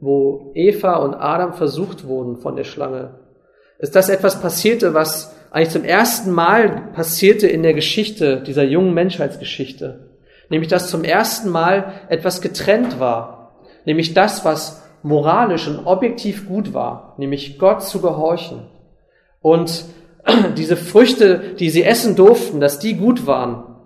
wo 0.00 0.52
Eva 0.54 0.96
und 0.96 1.14
Adam 1.14 1.54
versucht 1.54 2.06
wurden 2.06 2.36
von 2.36 2.54
der 2.54 2.64
Schlange, 2.64 3.14
ist, 3.78 3.96
dass 3.96 4.08
etwas 4.08 4.40
passierte, 4.40 4.94
was 4.94 5.34
eigentlich 5.50 5.70
zum 5.70 5.84
ersten 5.84 6.30
Mal 6.30 6.90
passierte 6.92 7.46
in 7.46 7.62
der 7.62 7.74
Geschichte, 7.74 8.42
dieser 8.42 8.64
jungen 8.64 8.94
Menschheitsgeschichte. 8.94 10.10
Nämlich, 10.50 10.68
dass 10.68 10.90
zum 10.90 11.04
ersten 11.04 11.50
Mal 11.50 11.92
etwas 12.08 12.40
getrennt 12.40 13.00
war. 13.00 13.37
Nämlich 13.88 14.12
das, 14.12 14.44
was 14.44 14.82
moralisch 15.02 15.66
und 15.66 15.86
objektiv 15.86 16.46
gut 16.46 16.74
war. 16.74 17.14
Nämlich 17.16 17.58
Gott 17.58 17.82
zu 17.82 18.02
gehorchen. 18.02 18.66
Und 19.40 19.86
diese 20.58 20.76
Früchte, 20.76 21.54
die 21.58 21.70
sie 21.70 21.84
essen 21.84 22.14
durften, 22.14 22.60
dass 22.60 22.78
die 22.78 22.98
gut 22.98 23.26
waren. 23.26 23.76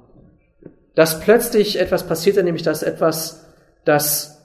Dass 0.97 1.21
plötzlich 1.21 1.79
etwas 1.79 2.05
passierte, 2.05 2.43
nämlich 2.43 2.65
dass 2.65 2.83
etwas, 2.83 3.47
das 3.85 4.43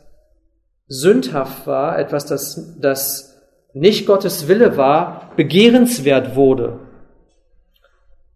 sündhaft 0.88 1.66
war, 1.66 1.98
etwas, 1.98 2.28
das, 2.28 2.78
das 2.80 3.42
nicht 3.74 4.06
Gottes 4.06 4.48
Wille 4.48 4.78
war, 4.78 5.32
begehrenswert 5.38 6.36
wurde. 6.36 6.82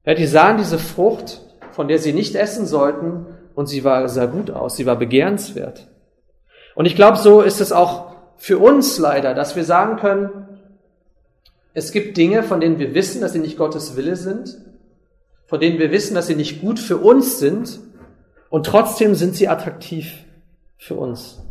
Ja, 0.08 0.16
die 0.16 0.26
sahen 0.26 0.58
diese 0.58 0.80
Frucht, 0.80 1.40
von 1.70 1.88
der 1.88 2.00
sie 2.00 2.14
nicht 2.14 2.34
essen 2.34 2.66
sollten, 2.66 3.28
und 3.54 3.68
sie 3.68 3.84
war, 3.84 4.10
sah 4.10 4.26
gut 4.26 4.50
aus, 4.50 4.76
sie 4.76 4.88
war 4.88 4.96
begehrenswert. 4.96 5.91
Und 6.82 6.88
ich 6.88 6.96
glaube, 6.96 7.20
so 7.20 7.42
ist 7.42 7.62
es 7.62 7.72
auch 7.72 8.12
für 8.38 8.58
uns 8.58 8.98
leider, 8.98 9.36
dass 9.36 9.56
wir 9.56 9.64
sagen 9.64 9.98
können, 9.98 10.58
es 11.76 11.92
gibt 11.92 12.18
Dinge, 12.18 12.42
von 12.42 12.60
denen 12.60 12.80
wir 12.80 12.96
wissen, 12.96 13.22
dass 13.22 13.34
sie 13.34 13.40
nicht 13.40 13.56
Gottes 13.56 13.96
Wille 13.96 14.16
sind, 14.16 14.58
von 15.46 15.60
denen 15.60 15.78
wir 15.78 15.92
wissen, 15.92 16.16
dass 16.16 16.26
sie 16.26 16.34
nicht 16.34 16.60
gut 16.60 16.80
für 16.80 16.98
uns 16.98 17.38
sind, 17.38 17.80
und 18.50 18.66
trotzdem 18.66 19.14
sind 19.14 19.36
sie 19.36 19.48
attraktiv 19.48 20.26
für 20.80 20.96
uns. 20.96 21.44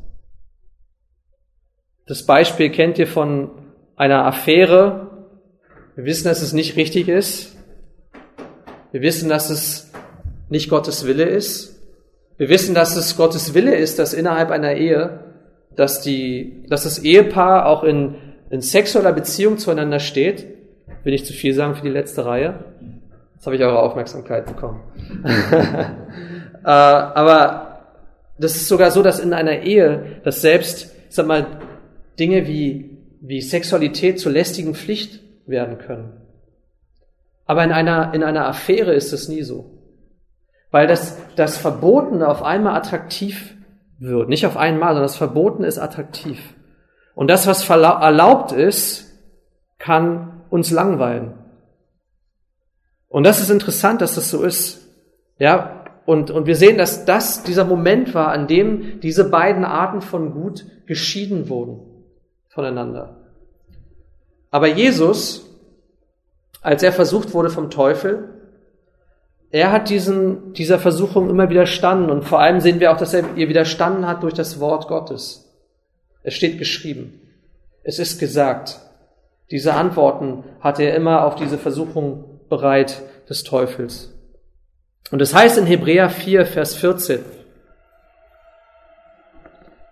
Das 2.06 2.26
Beispiel 2.26 2.70
kennt 2.70 2.98
ihr 2.98 3.06
von 3.06 3.52
einer 3.94 4.26
Affäre. 4.26 5.28
Wir 5.94 6.06
wissen, 6.06 6.24
dass 6.24 6.42
es 6.42 6.52
nicht 6.52 6.74
richtig 6.74 7.06
ist. 7.06 7.54
Wir 8.90 9.00
wissen, 9.00 9.28
dass 9.28 9.48
es 9.48 9.92
nicht 10.48 10.68
Gottes 10.68 11.06
Wille 11.06 11.26
ist. 11.26 11.79
Wir 12.40 12.48
wissen, 12.48 12.74
dass 12.74 12.96
es 12.96 13.18
Gottes 13.18 13.52
Wille 13.52 13.76
ist, 13.76 13.98
dass 13.98 14.14
innerhalb 14.14 14.50
einer 14.50 14.72
Ehe, 14.72 15.24
dass 15.76 16.00
die, 16.00 16.64
dass 16.70 16.84
das 16.84 17.00
Ehepaar 17.00 17.66
auch 17.66 17.84
in, 17.84 18.14
in 18.48 18.62
sexueller 18.62 19.12
Beziehung 19.12 19.58
zueinander 19.58 20.00
steht. 20.00 20.46
Will 21.04 21.12
ich 21.12 21.26
zu 21.26 21.34
viel 21.34 21.52
sagen 21.52 21.74
für 21.74 21.82
die 21.82 21.90
letzte 21.90 22.24
Reihe? 22.24 22.64
Jetzt 23.34 23.44
habe 23.44 23.56
ich 23.56 23.62
eure 23.62 23.80
Aufmerksamkeit 23.80 24.46
bekommen. 24.46 24.80
äh, 26.64 26.66
aber 26.66 27.82
das 28.38 28.56
ist 28.56 28.68
sogar 28.68 28.90
so, 28.90 29.02
dass 29.02 29.20
in 29.20 29.34
einer 29.34 29.58
Ehe, 29.58 30.22
dass 30.24 30.40
selbst, 30.40 30.94
sag 31.10 31.26
mal, 31.26 31.46
Dinge 32.18 32.46
wie 32.46 32.96
wie 33.20 33.42
Sexualität 33.42 34.18
zur 34.18 34.32
lästigen 34.32 34.74
Pflicht 34.74 35.20
werden 35.46 35.76
können. 35.76 36.14
Aber 37.44 37.62
in 37.64 37.72
einer, 37.72 38.14
in 38.14 38.22
einer 38.22 38.46
Affäre 38.46 38.94
ist 38.94 39.12
es 39.12 39.28
nie 39.28 39.42
so. 39.42 39.79
Weil 40.70 40.86
das, 40.86 41.16
das 41.36 41.58
Verbotene 41.58 42.28
auf 42.28 42.42
einmal 42.42 42.76
attraktiv 42.76 43.54
wird. 43.98 44.28
Nicht 44.28 44.46
auf 44.46 44.56
einmal, 44.56 44.90
sondern 44.90 45.04
das 45.04 45.16
Verbotene 45.16 45.66
ist 45.66 45.78
attraktiv. 45.78 46.40
Und 47.14 47.28
das, 47.28 47.46
was 47.46 47.68
erlaubt 47.68 48.52
ist, 48.52 49.10
kann 49.78 50.42
uns 50.50 50.70
langweilen. 50.70 51.34
Und 53.08 53.24
das 53.24 53.40
ist 53.40 53.50
interessant, 53.50 54.00
dass 54.00 54.14
das 54.14 54.30
so 54.30 54.42
ist. 54.42 54.86
Ja, 55.38 55.84
und, 56.06 56.30
und 56.30 56.46
wir 56.46 56.56
sehen, 56.56 56.78
dass 56.78 57.04
das 57.04 57.42
dieser 57.42 57.64
Moment 57.64 58.14
war, 58.14 58.28
an 58.28 58.46
dem 58.46 59.00
diese 59.00 59.28
beiden 59.28 59.64
Arten 59.64 60.00
von 60.00 60.32
Gut 60.32 60.64
geschieden 60.86 61.48
wurden 61.48 61.80
voneinander. 62.48 63.16
Aber 64.50 64.66
Jesus, 64.66 65.46
als 66.62 66.82
er 66.82 66.92
versucht 66.92 67.32
wurde 67.32 67.50
vom 67.50 67.70
Teufel, 67.70 68.39
er 69.50 69.72
hat 69.72 69.90
diesen, 69.90 70.52
dieser 70.52 70.78
Versuchung 70.78 71.28
immer 71.28 71.50
widerstanden 71.50 72.10
und 72.10 72.24
vor 72.24 72.40
allem 72.40 72.60
sehen 72.60 72.78
wir 72.78 72.92
auch, 72.92 72.96
dass 72.96 73.14
er 73.14 73.36
ihr 73.36 73.48
widerstanden 73.48 74.06
hat 74.06 74.22
durch 74.22 74.34
das 74.34 74.60
Wort 74.60 74.86
Gottes. 74.86 75.52
Es 76.22 76.34
steht 76.34 76.58
geschrieben. 76.58 77.20
Es 77.82 77.98
ist 77.98 78.20
gesagt. 78.20 78.78
Diese 79.50 79.74
Antworten 79.74 80.44
hatte 80.60 80.84
er 80.84 80.94
immer 80.94 81.24
auf 81.24 81.34
diese 81.34 81.58
Versuchung 81.58 82.40
bereit 82.48 83.02
des 83.28 83.42
Teufels. 83.42 84.12
Und 85.10 85.20
es 85.20 85.34
heißt 85.34 85.58
in 85.58 85.66
Hebräer 85.66 86.10
4, 86.10 86.46
Vers 86.46 86.76
14, 86.76 87.20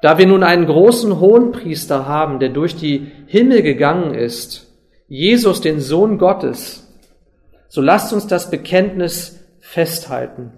da 0.00 0.16
wir 0.16 0.26
nun 0.26 0.44
einen 0.44 0.66
großen 0.66 1.18
Hohenpriester 1.18 2.06
haben, 2.06 2.38
der 2.38 2.50
durch 2.50 2.76
die 2.76 3.10
Himmel 3.26 3.62
gegangen 3.62 4.14
ist, 4.14 4.66
Jesus, 5.08 5.60
den 5.60 5.80
Sohn 5.80 6.18
Gottes, 6.18 6.86
so 7.68 7.80
lasst 7.80 8.12
uns 8.12 8.28
das 8.28 8.50
Bekenntnis 8.50 9.37
festhalten. 9.68 10.52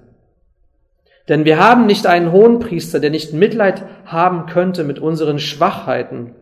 Denn 1.29 1.45
wir 1.45 1.59
haben 1.59 1.87
nicht 1.87 2.07
einen 2.07 2.31
Hohenpriester, 2.31 3.01
der 3.01 3.11
nicht 3.11 3.33
Mitleid 3.33 3.85
haben 4.05 4.47
könnte 4.47 4.85
mit 4.85 5.01
unseren 5.01 5.41
Schwachheiten, 5.41 6.35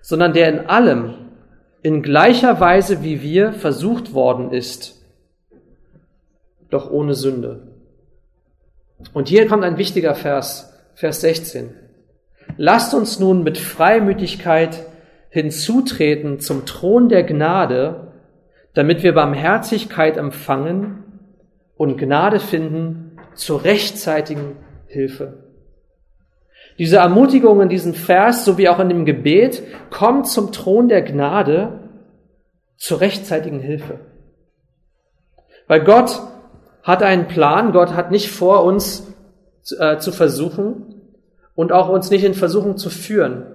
sondern 0.00 0.32
der 0.32 0.48
in 0.48 0.66
allem, 0.66 1.14
in 1.82 2.02
gleicher 2.02 2.60
Weise 2.60 3.02
wie 3.02 3.20
wir, 3.20 3.52
versucht 3.52 4.14
worden 4.14 4.52
ist, 4.52 5.02
doch 6.70 6.90
ohne 6.90 7.14
Sünde. 7.14 7.66
Und 9.12 9.28
hier 9.28 9.46
kommt 9.48 9.64
ein 9.64 9.78
wichtiger 9.78 10.14
Vers, 10.14 10.72
Vers 10.94 11.20
16. 11.20 11.74
Lasst 12.56 12.94
uns 12.94 13.18
nun 13.18 13.42
mit 13.42 13.58
Freimütigkeit 13.58 14.86
hinzutreten 15.30 16.38
zum 16.38 16.64
Thron 16.64 17.08
der 17.08 17.24
Gnade, 17.24 18.12
damit 18.72 19.02
wir 19.02 19.14
Barmherzigkeit 19.14 20.16
empfangen 20.16 21.03
und 21.84 21.98
Gnade 21.98 22.40
finden 22.40 23.18
zur 23.34 23.64
rechtzeitigen 23.64 24.56
Hilfe. 24.86 25.44
Diese 26.78 26.96
Ermutigung 26.96 27.60
in 27.60 27.68
diesem 27.68 27.94
Vers 27.94 28.44
sowie 28.44 28.68
auch 28.68 28.80
in 28.80 28.88
dem 28.88 29.04
Gebet 29.04 29.62
kommt 29.90 30.26
zum 30.26 30.50
Thron 30.50 30.88
der 30.88 31.02
Gnade 31.02 31.90
zur 32.76 33.00
rechtzeitigen 33.00 33.60
Hilfe. 33.60 34.00
Weil 35.68 35.84
Gott 35.84 36.20
hat 36.82 37.02
einen 37.02 37.28
Plan, 37.28 37.72
Gott 37.72 37.94
hat 37.94 38.10
nicht 38.10 38.30
vor, 38.30 38.64
uns 38.64 39.06
äh, 39.78 39.98
zu 39.98 40.10
versuchen, 40.10 40.94
und 41.54 41.72
auch 41.72 41.88
uns 41.88 42.10
nicht 42.10 42.24
in 42.24 42.34
Versuchung 42.34 42.76
zu 42.76 42.90
führen. 42.90 43.46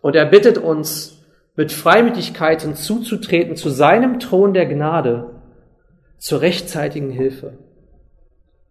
Und 0.00 0.16
er 0.16 0.26
bittet 0.26 0.58
uns, 0.58 1.12
mit 1.58 1.72
Freimütigkeit 1.72 2.62
hinzuzutreten 2.62 3.56
zu 3.56 3.70
seinem 3.70 4.18
Thron 4.20 4.52
der 4.52 4.66
Gnade, 4.66 5.35
zur 6.18 6.40
rechtzeitigen 6.40 7.10
Hilfe 7.10 7.58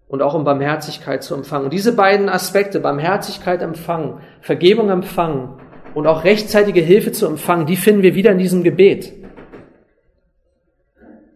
und 0.07 0.21
auch 0.21 0.33
um 0.33 0.43
Barmherzigkeit 0.43 1.23
zu 1.23 1.35
empfangen. 1.35 1.65
Und 1.65 1.73
diese 1.73 1.93
beiden 1.93 2.29
Aspekte, 2.29 2.79
Barmherzigkeit 2.79 3.61
empfangen, 3.61 4.21
Vergebung 4.41 4.89
empfangen 4.89 5.59
und 5.93 6.07
auch 6.07 6.23
rechtzeitige 6.23 6.81
Hilfe 6.81 7.11
zu 7.11 7.25
empfangen, 7.25 7.65
die 7.65 7.77
finden 7.77 8.03
wir 8.03 8.15
wieder 8.15 8.31
in 8.31 8.37
diesem 8.37 8.63
Gebet. 8.63 9.13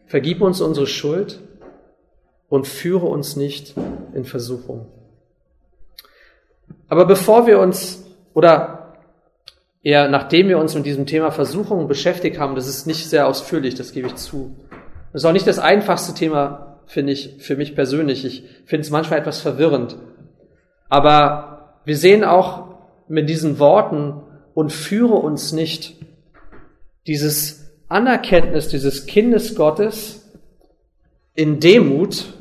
Vergib 0.05 0.41
uns 0.41 0.61
unsere 0.61 0.87
Schuld 0.87 1.39
und 2.49 2.67
führe 2.67 3.05
uns 3.05 3.35
nicht 3.35 3.75
in 4.13 4.25
Versuchung. 4.25 4.87
Aber 6.87 7.05
bevor 7.05 7.45
wir 7.45 7.59
uns, 7.59 8.03
oder 8.33 8.95
eher 9.83 10.09
nachdem 10.09 10.49
wir 10.49 10.57
uns 10.57 10.73
mit 10.75 10.85
diesem 10.85 11.05
Thema 11.05 11.31
Versuchung 11.31 11.87
beschäftigt 11.87 12.39
haben, 12.39 12.55
das 12.55 12.67
ist 12.67 12.87
nicht 12.87 13.07
sehr 13.07 13.27
ausführlich, 13.27 13.75
das 13.75 13.93
gebe 13.93 14.07
ich 14.07 14.15
zu. 14.15 14.55
Das 15.11 15.23
ist 15.23 15.25
auch 15.25 15.33
nicht 15.33 15.47
das 15.47 15.59
einfachste 15.59 16.13
Thema, 16.13 16.79
finde 16.85 17.13
ich, 17.13 17.37
für 17.39 17.55
mich 17.55 17.75
persönlich. 17.75 18.25
Ich 18.25 18.43
finde 18.65 18.81
es 18.81 18.91
manchmal 18.91 19.19
etwas 19.19 19.41
verwirrend. 19.41 19.95
Aber 20.89 21.79
wir 21.85 21.97
sehen 21.97 22.23
auch 22.23 22.75
mit 23.07 23.29
diesen 23.29 23.59
Worten 23.59 24.21
und 24.53 24.71
führe 24.71 25.15
uns 25.15 25.51
nicht 25.51 25.95
dieses 27.07 27.71
Anerkenntnis 27.87 28.67
dieses 28.67 29.07
Kindes 29.07 29.55
Gottes 29.55 30.29
in 31.33 31.59
Demut 31.59 32.33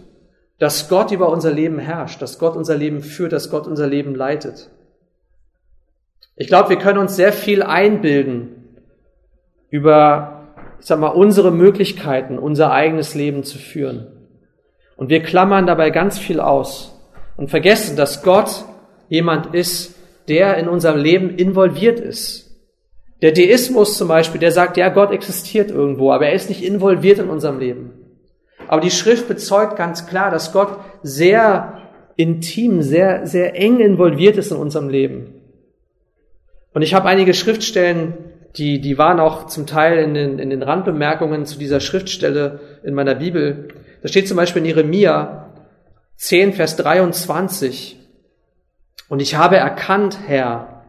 dass 0.59 0.89
Gott 0.89 1.13
über 1.13 1.29
unser 1.31 1.53
Leben 1.53 1.79
herrscht, 1.79 2.21
dass 2.21 2.39
Gott 2.39 2.57
unser 2.57 2.77
Leben 2.77 3.01
führt, 3.01 3.33
dass 3.33 3.51
Gott 3.51 3.67
unser 3.67 3.87
Leben 3.87 4.15
leitet. 4.15 4.71
Ich 6.35 6.49
glaube, 6.49 6.71
wir 6.71 6.79
können 6.79 6.99
uns 6.99 7.17
sehr 7.17 7.33
viel 7.33 7.63
einbilden 7.63 8.77
über, 9.71 10.38
ich 10.81 10.87
sag 10.87 10.99
mal, 11.01 11.09
unsere 11.09 11.51
Möglichkeiten, 11.51 12.39
unser 12.39 12.71
eigenes 12.71 13.15
Leben 13.15 13.45
zu 13.45 13.59
führen. 13.59 14.07
Und 14.97 15.11
wir 15.11 15.23
klammern 15.23 15.67
dabei 15.67 15.91
ganz 15.91 16.19
viel 16.19 16.41
aus 16.41 17.01
und 17.37 17.51
vergessen, 17.51 17.97
dass 17.97 18.23
Gott 18.23 18.65
jemand 19.09 19.55
ist, 19.55 19.95
der 20.29 20.57
in 20.59 20.69
unserem 20.69 20.99
Leben 20.99 21.31
involviert 21.31 22.01
ist. 22.01 22.49
Der 23.23 23.33
Deismus 23.33 23.97
zum 23.97 24.09
Beispiel, 24.09 24.41
der 24.41 24.53
sagt, 24.53 24.77
ja, 24.77 24.89
Gott 24.91 25.11
existiert 25.11 25.71
irgendwo, 25.71 26.13
aber 26.13 26.27
er 26.27 26.35
ist 26.35 26.49
nicht 26.49 26.63
involviert 26.63 27.19
in 27.19 27.31
unserem 27.31 27.59
Leben. 27.59 27.93
Aber 28.69 28.81
die 28.81 28.91
Schrift 28.91 29.27
bezeugt 29.29 29.77
ganz 29.77 30.07
klar, 30.07 30.31
dass 30.31 30.53
Gott 30.53 30.79
sehr 31.03 31.83
intim, 32.17 32.83
sehr, 32.83 33.27
sehr 33.27 33.57
eng 33.57 33.81
involviert 33.81 34.37
ist 34.37 34.51
in 34.51 34.59
unserem 34.59 34.89
Leben. 34.89 35.35
Und 36.75 36.83
ich 36.83 36.95
habe 36.95 37.09
einige 37.09 37.35
Schriftstellen, 37.35 38.15
die, 38.57 38.81
die 38.81 38.99
waren 38.99 39.21
auch 39.21 39.47
zum 39.47 39.67
Teil 39.67 39.99
in 39.99 40.15
den, 40.15 40.39
in 40.39 40.51
den 40.51 40.63
Randbemerkungen 40.63 41.47
zu 41.47 41.59
dieser 41.59 41.81
Schriftstelle 41.81 42.61
in 42.83 42.95
meiner 42.95 43.15
Bibel. 43.15 43.69
Da 44.03 44.09
steht 44.09 44.27
zum 44.27 44.37
Beispiel 44.37 44.63
in 44.63 44.67
Jeremia 44.67 45.55
10, 46.17 46.55
Vers 46.55 46.77
23. 46.77 47.99
Und 49.09 49.21
ich 49.21 49.37
habe 49.37 49.57
erkannt, 49.57 50.19
Herr, 50.27 50.85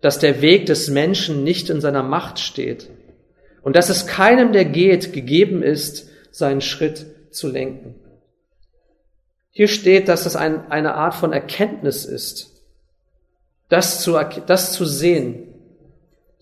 dass 0.00 0.18
der 0.18 0.42
Weg 0.42 0.66
des 0.66 0.90
Menschen 0.90 1.44
nicht 1.44 1.70
in 1.70 1.80
seiner 1.80 2.02
Macht 2.02 2.38
steht 2.38 2.90
und 3.62 3.76
dass 3.76 3.88
es 3.88 4.06
keinem, 4.06 4.52
der 4.52 4.66
geht, 4.66 5.12
gegeben 5.12 5.62
ist, 5.62 6.10
seinen 6.30 6.60
Schritt 6.60 7.06
zu 7.30 7.48
lenken. 7.48 7.94
Hier 9.50 9.68
steht, 9.68 10.08
dass 10.08 10.26
es 10.26 10.36
ein, 10.36 10.70
eine 10.70 10.94
Art 10.94 11.14
von 11.14 11.32
Erkenntnis 11.32 12.04
ist, 12.04 12.50
das 13.68 14.02
zu, 14.02 14.18
das 14.46 14.72
zu 14.72 14.84
sehen. 14.84 15.53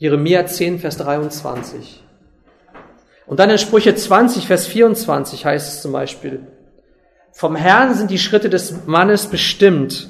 Jeremia 0.02 0.44
10, 0.44 0.80
Vers 0.80 0.96
23. 0.96 2.02
Und 3.24 3.38
dann 3.38 3.50
in 3.50 3.58
Sprüche 3.58 3.94
20, 3.94 4.48
Vers 4.48 4.66
24 4.66 5.46
heißt 5.46 5.74
es 5.74 5.80
zum 5.80 5.92
Beispiel, 5.92 6.40
vom 7.30 7.54
Herrn 7.54 7.94
sind 7.94 8.10
die 8.10 8.18
Schritte 8.18 8.50
des 8.50 8.84
Mannes 8.86 9.28
bestimmt 9.28 10.08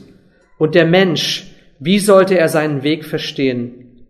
und 0.56 0.74
der 0.74 0.86
Mensch, 0.86 1.54
wie 1.78 1.98
sollte 1.98 2.38
er 2.38 2.48
seinen 2.48 2.82
Weg 2.84 3.04
verstehen? 3.04 4.06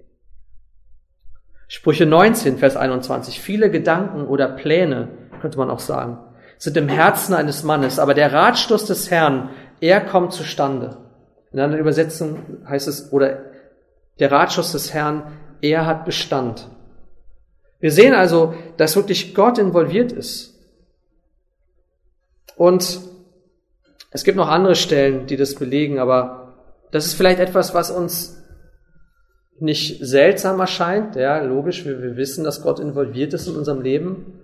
Sprüche 1.67 2.07
19, 2.07 2.59
Vers 2.59 2.77
21. 2.77 3.41
Viele 3.41 3.69
Gedanken 3.69 4.29
oder 4.29 4.47
Pläne, 4.47 5.09
könnte 5.41 5.59
man 5.59 5.69
auch 5.69 5.81
sagen, 5.81 6.19
sind 6.59 6.77
im 6.77 6.89
Herzen 6.89 7.35
eines 7.35 7.65
Mannes, 7.65 7.99
aber 7.99 8.15
der 8.15 8.33
Ratschluss 8.33 8.85
des 8.85 9.11
Herrn, 9.11 9.51
er 9.81 10.01
kommt 10.01 10.33
zustande. 10.33 10.99
In 11.51 11.59
einer 11.59 11.77
Übersetzung 11.77 12.39
heißt 12.69 12.87
es, 12.87 13.13
oder 13.13 13.41
der 14.21 14.31
Ratschluss 14.31 14.71
des 14.71 14.95
Herrn, 14.95 15.25
er 15.63 15.87
hat 15.87 16.05
Bestand. 16.05 16.69
Wir 17.81 17.91
sehen 17.91 18.15
also, 18.15 18.55
dass 18.77 18.97
wirklich 18.97 19.35
Gott 19.35 19.59
involviert 19.59 20.13
ist. 20.13 20.55
Und 22.57 23.01
es 24.11 24.25
gibt 24.25 24.37
noch 24.37 24.49
andere 24.49 24.75
Stellen, 24.75 25.27
die 25.27 25.37
das 25.37 25.55
belegen, 25.55 25.99
aber 25.99 26.55
das 26.91 27.07
ist 27.07 27.15
vielleicht 27.15 27.41
etwas, 27.41 27.73
was 27.73 27.91
uns 27.91 28.39
nicht 29.59 30.05
seltsam 30.05 30.61
erscheint. 30.61 31.17
Ja, 31.17 31.41
logisch, 31.41 31.87
wir, 31.87 32.03
wir 32.03 32.17
wissen, 32.17 32.45
dass 32.45 32.63
Gott 32.63 32.79
involviert 32.79 33.33
ist 33.33 33.49
in 33.49 33.57
unserem 33.57 33.81
Leben. 33.81 34.39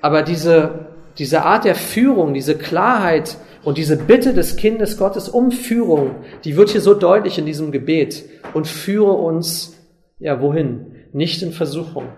Aber 0.00 0.22
diese 0.22 0.88
diese 1.18 1.44
Art 1.44 1.64
der 1.64 1.74
Führung, 1.74 2.32
diese 2.32 2.56
Klarheit 2.56 3.36
und 3.64 3.76
diese 3.76 3.96
Bitte 3.96 4.34
des 4.34 4.56
Kindes 4.56 4.96
Gottes 4.96 5.28
um 5.28 5.50
Führung, 5.50 6.14
die 6.44 6.56
wird 6.56 6.70
hier 6.70 6.80
so 6.80 6.94
deutlich 6.94 7.38
in 7.38 7.46
diesem 7.46 7.72
Gebet 7.72 8.24
und 8.54 8.68
führe 8.68 9.12
uns, 9.12 9.74
ja, 10.18 10.40
wohin? 10.40 10.94
Nicht 11.12 11.42
in 11.42 11.52
Versuchung. 11.52 12.08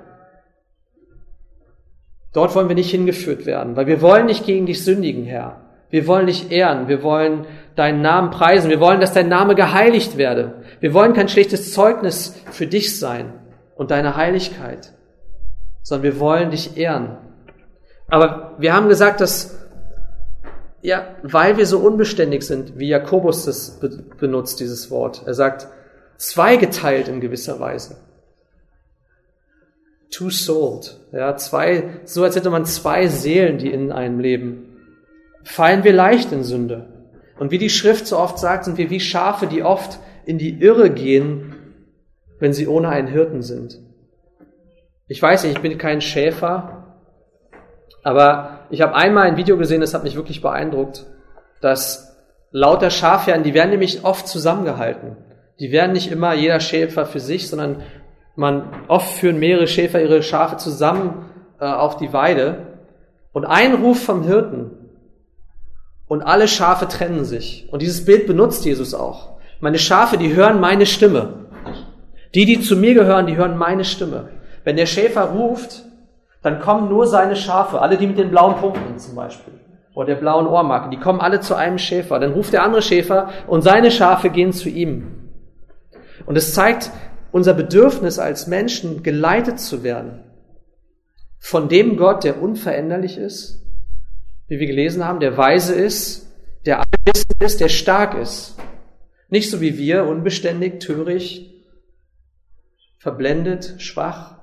Dort 2.33 2.55
wollen 2.55 2.69
wir 2.69 2.77
nicht 2.77 2.91
hingeführt 2.91 3.47
werden, 3.47 3.77
weil 3.77 3.87
wir 3.87 4.01
wollen 4.03 4.27
nicht 4.27 4.47
gegen 4.47 4.67
dich 4.67 4.85
sündigen, 4.85 5.25
Herr. 5.25 5.63
Wir 5.91 6.07
wollen 6.07 6.27
dich 6.27 6.53
ehren, 6.53 6.87
wir 6.87 7.03
wollen 7.03 7.47
deinen 7.75 8.01
Namen 8.01 8.31
preisen, 8.31 8.71
wir 8.71 8.79
wollen, 8.79 9.01
dass 9.01 9.13
dein 9.13 9.29
Name 9.29 9.57
geheiligt 9.57 10.17
werde. 10.17 10.63
Wir 10.79 10.95
wollen 10.95 11.15
kein 11.15 11.29
schlechtes 11.29 11.73
Zeugnis 11.73 12.41
für 12.53 12.69
dich 12.69 12.99
sein 12.99 13.33
und 13.75 13.91
deine 13.91 14.17
Heiligkeit, 14.17 14.93
sondern 15.83 16.05
wir 16.05 16.21
wollen 16.21 16.53
dich 16.53 16.77
ehren 16.77 17.19
aber 18.11 18.57
wir 18.59 18.75
haben 18.75 18.89
gesagt, 18.89 19.21
dass, 19.21 19.57
ja, 20.83 21.15
weil 21.23 21.57
wir 21.57 21.67
so 21.67 21.79
unbeständig 21.79 22.43
sind, 22.43 22.79
wie 22.79 22.89
Jakobus 22.89 23.45
das 23.45 23.81
benutzt, 24.19 24.61
dieses 24.61 24.91
Wort. 24.91 25.23
Er 25.27 25.35
sagt, 25.35 25.69
zweigeteilt 26.21 27.09
in 27.09 27.21
gewisser 27.21 27.59
Weise. 27.61 27.97
Two-souled. 30.11 30.99
Ja, 31.13 31.37
zwei, 31.37 32.01
so 32.05 32.23
als 32.23 32.37
hätte 32.37 32.51
man 32.51 32.67
zwei 32.67 33.07
Seelen, 33.07 33.57
die 33.57 33.73
in 33.73 33.91
einem 33.91 34.21
leben. 34.21 34.77
Fallen 35.45 35.83
wir 35.83 35.95
leicht 35.95 36.31
in 36.31 36.45
Sünde. 36.45 37.09
Und 37.39 37.51
wie 37.51 37.59
die 37.59 37.71
Schrift 37.71 38.07
so 38.07 38.19
oft 38.19 38.39
sagt, 38.39 38.67
sind 38.67 38.77
wir 38.77 38.91
wie 38.91 39.01
Schafe, 39.01 39.47
die 39.47 39.63
oft 39.63 39.99
in 40.27 40.37
die 40.37 40.61
Irre 40.61 40.91
gehen, 40.91 41.55
wenn 42.39 42.53
sie 42.53 42.69
ohne 42.69 42.91
einen 42.91 43.09
Hirten 43.09 43.41
sind. 43.41 43.79
Ich 45.09 45.23
weiß 45.23 45.45
nicht, 45.45 45.57
ich 45.57 45.63
bin 45.63 45.79
kein 45.79 46.03
Schäfer, 46.03 46.99
aber 48.03 48.67
ich 48.69 48.83
habe 48.83 48.95
einmal 48.95 49.27
ein 49.27 49.39
Video 49.39 49.57
gesehen, 49.57 49.81
das 49.81 49.95
hat 49.95 50.05
mich 50.05 50.17
wirklich 50.17 50.43
beeindruckt, 50.43 51.07
dass 51.63 52.15
lauter 52.51 52.91
Schafherden, 52.91 53.43
die 53.43 53.55
werden 53.55 53.71
nämlich 53.71 54.05
oft 54.05 54.29
zusammengehalten. 54.29 55.17
Die 55.61 55.73
werden 55.73 55.93
nicht 55.93 56.11
immer 56.11 56.33
jeder 56.33 56.59
Schäfer 56.59 57.05
für 57.05 57.21
sich, 57.21 57.49
sondern 57.49 57.83
man 58.35 58.65
oft 58.89 59.13
führen 59.13 59.39
mehrere 59.39 59.67
Schäfer 59.67 60.01
ihre 60.01 60.23
Schafe 60.23 60.57
zusammen 60.57 61.27
äh, 61.61 61.67
auf 61.67 61.99
die 61.99 62.13
Weide. 62.15 62.79
Und 63.33 63.45
ein 63.45 63.75
Ruf 63.75 64.03
vom 64.03 64.25
Hirten 64.25 64.71
und 66.09 66.23
alle 66.23 66.49
Schafe 66.49 66.89
trennen 66.89 67.25
sich. 67.25 67.69
Und 67.71 67.83
dieses 67.83 68.05
Bild 68.07 68.27
benutzt 68.27 68.65
Jesus 68.65 68.95
auch. 68.95 69.39
Meine 69.61 69.79
Schafe, 69.79 70.17
die 70.17 70.35
hören 70.35 70.59
meine 70.59 70.87
Stimme. 70.87 71.47
Die, 72.35 72.47
die 72.47 72.61
zu 72.61 72.77
mir 72.77 72.95
gehören, 72.95 73.27
die 73.27 73.37
hören 73.37 73.59
meine 73.59 73.85
Stimme. 73.85 74.31
Wenn 74.65 74.77
der 74.77 74.87
Schäfer 74.87 75.25
ruft, 75.25 75.85
dann 76.43 76.61
kommen 76.61 76.89
nur 76.89 77.07
seine 77.07 77.37
Schafe, 77.37 77.83
alle 77.83 77.99
die 77.99 78.07
mit 78.07 78.19
den 78.19 78.31
blauen 78.31 78.57
Punkten 78.57 78.99
zum 78.99 79.15
Beispiel, 79.15 79.53
oder 79.95 80.07
der 80.07 80.15
blauen 80.15 80.47
Ohrmarke, 80.47 80.89
die 80.89 80.97
kommen 80.97 81.21
alle 81.21 81.41
zu 81.41 81.55
einem 81.55 81.77
Schäfer. 81.77 82.19
Dann 82.19 82.33
ruft 82.33 82.55
der 82.55 82.63
andere 82.63 82.81
Schäfer 82.81 83.29
und 83.47 83.61
seine 83.61 83.91
Schafe 83.91 84.31
gehen 84.31 84.53
zu 84.53 84.71
ihm. 84.71 85.20
Und 86.27 86.37
es 86.37 86.55
zeigt 86.55 86.91
unser 87.33 87.55
Bedürfnis 87.55 88.19
als 88.19 88.47
Menschen, 88.47 89.03
geleitet 89.03 89.61
zu 89.61 89.83
werden 89.83 90.25
von 91.39 91.69
dem 91.69 91.97
Gott, 91.97 92.25
der 92.25 92.43
unveränderlich 92.43 93.17
ist, 93.17 93.63
wie 94.49 94.59
wir 94.59 94.67
gelesen 94.67 95.05
haben, 95.05 95.21
der 95.21 95.37
weise 95.37 95.75
ist, 95.75 96.27
der 96.67 96.81
allwissend 96.81 97.43
ist, 97.43 97.61
der 97.61 97.69
stark 97.69 98.15
ist. 98.15 98.57
Nicht 99.29 99.51
so 99.51 99.61
wie 99.61 99.79
wir, 99.79 100.05
unbeständig, 100.05 100.81
töricht, 100.81 101.51
verblendet, 102.99 103.77
schwach, 103.79 104.41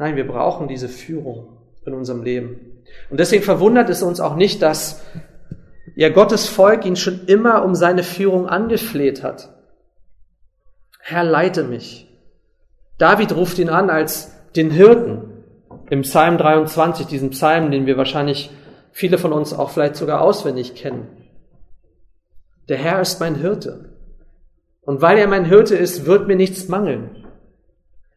Nein, 0.00 0.16
wir 0.16 0.26
brauchen 0.26 0.66
diese 0.66 0.88
Führung 0.88 1.58
in 1.84 1.92
unserem 1.92 2.22
Leben. 2.22 2.82
Und 3.10 3.20
deswegen 3.20 3.42
verwundert 3.42 3.90
es 3.90 4.02
uns 4.02 4.18
auch 4.18 4.34
nicht, 4.34 4.62
dass 4.62 5.02
ja 6.00 6.08
Gottes 6.08 6.48
Volk 6.48 6.86
ihn 6.86 6.96
schon 6.96 7.26
immer 7.26 7.62
um 7.62 7.74
seine 7.74 8.02
Führung 8.02 8.48
angefleht 8.48 9.22
hat. 9.22 9.50
Herr, 10.98 11.24
leite 11.24 11.62
mich. 11.62 12.08
David 12.96 13.36
ruft 13.36 13.58
ihn 13.58 13.68
an 13.68 13.90
als 13.90 14.32
den 14.56 14.70
Hirten 14.70 15.44
im 15.90 16.00
Psalm 16.00 16.38
23, 16.38 17.06
diesen 17.06 17.30
Psalm, 17.30 17.70
den 17.70 17.84
wir 17.84 17.98
wahrscheinlich 17.98 18.50
viele 18.92 19.18
von 19.18 19.34
uns 19.34 19.52
auch 19.52 19.68
vielleicht 19.68 19.96
sogar 19.96 20.22
auswendig 20.22 20.74
kennen. 20.74 21.06
Der 22.70 22.78
Herr 22.78 23.02
ist 23.02 23.20
mein 23.20 23.34
Hirte. 23.34 23.90
Und 24.80 25.02
weil 25.02 25.18
er 25.18 25.28
mein 25.28 25.44
Hirte 25.44 25.76
ist, 25.76 26.06
wird 26.06 26.26
mir 26.26 26.36
nichts 26.36 26.66
mangeln. 26.68 27.26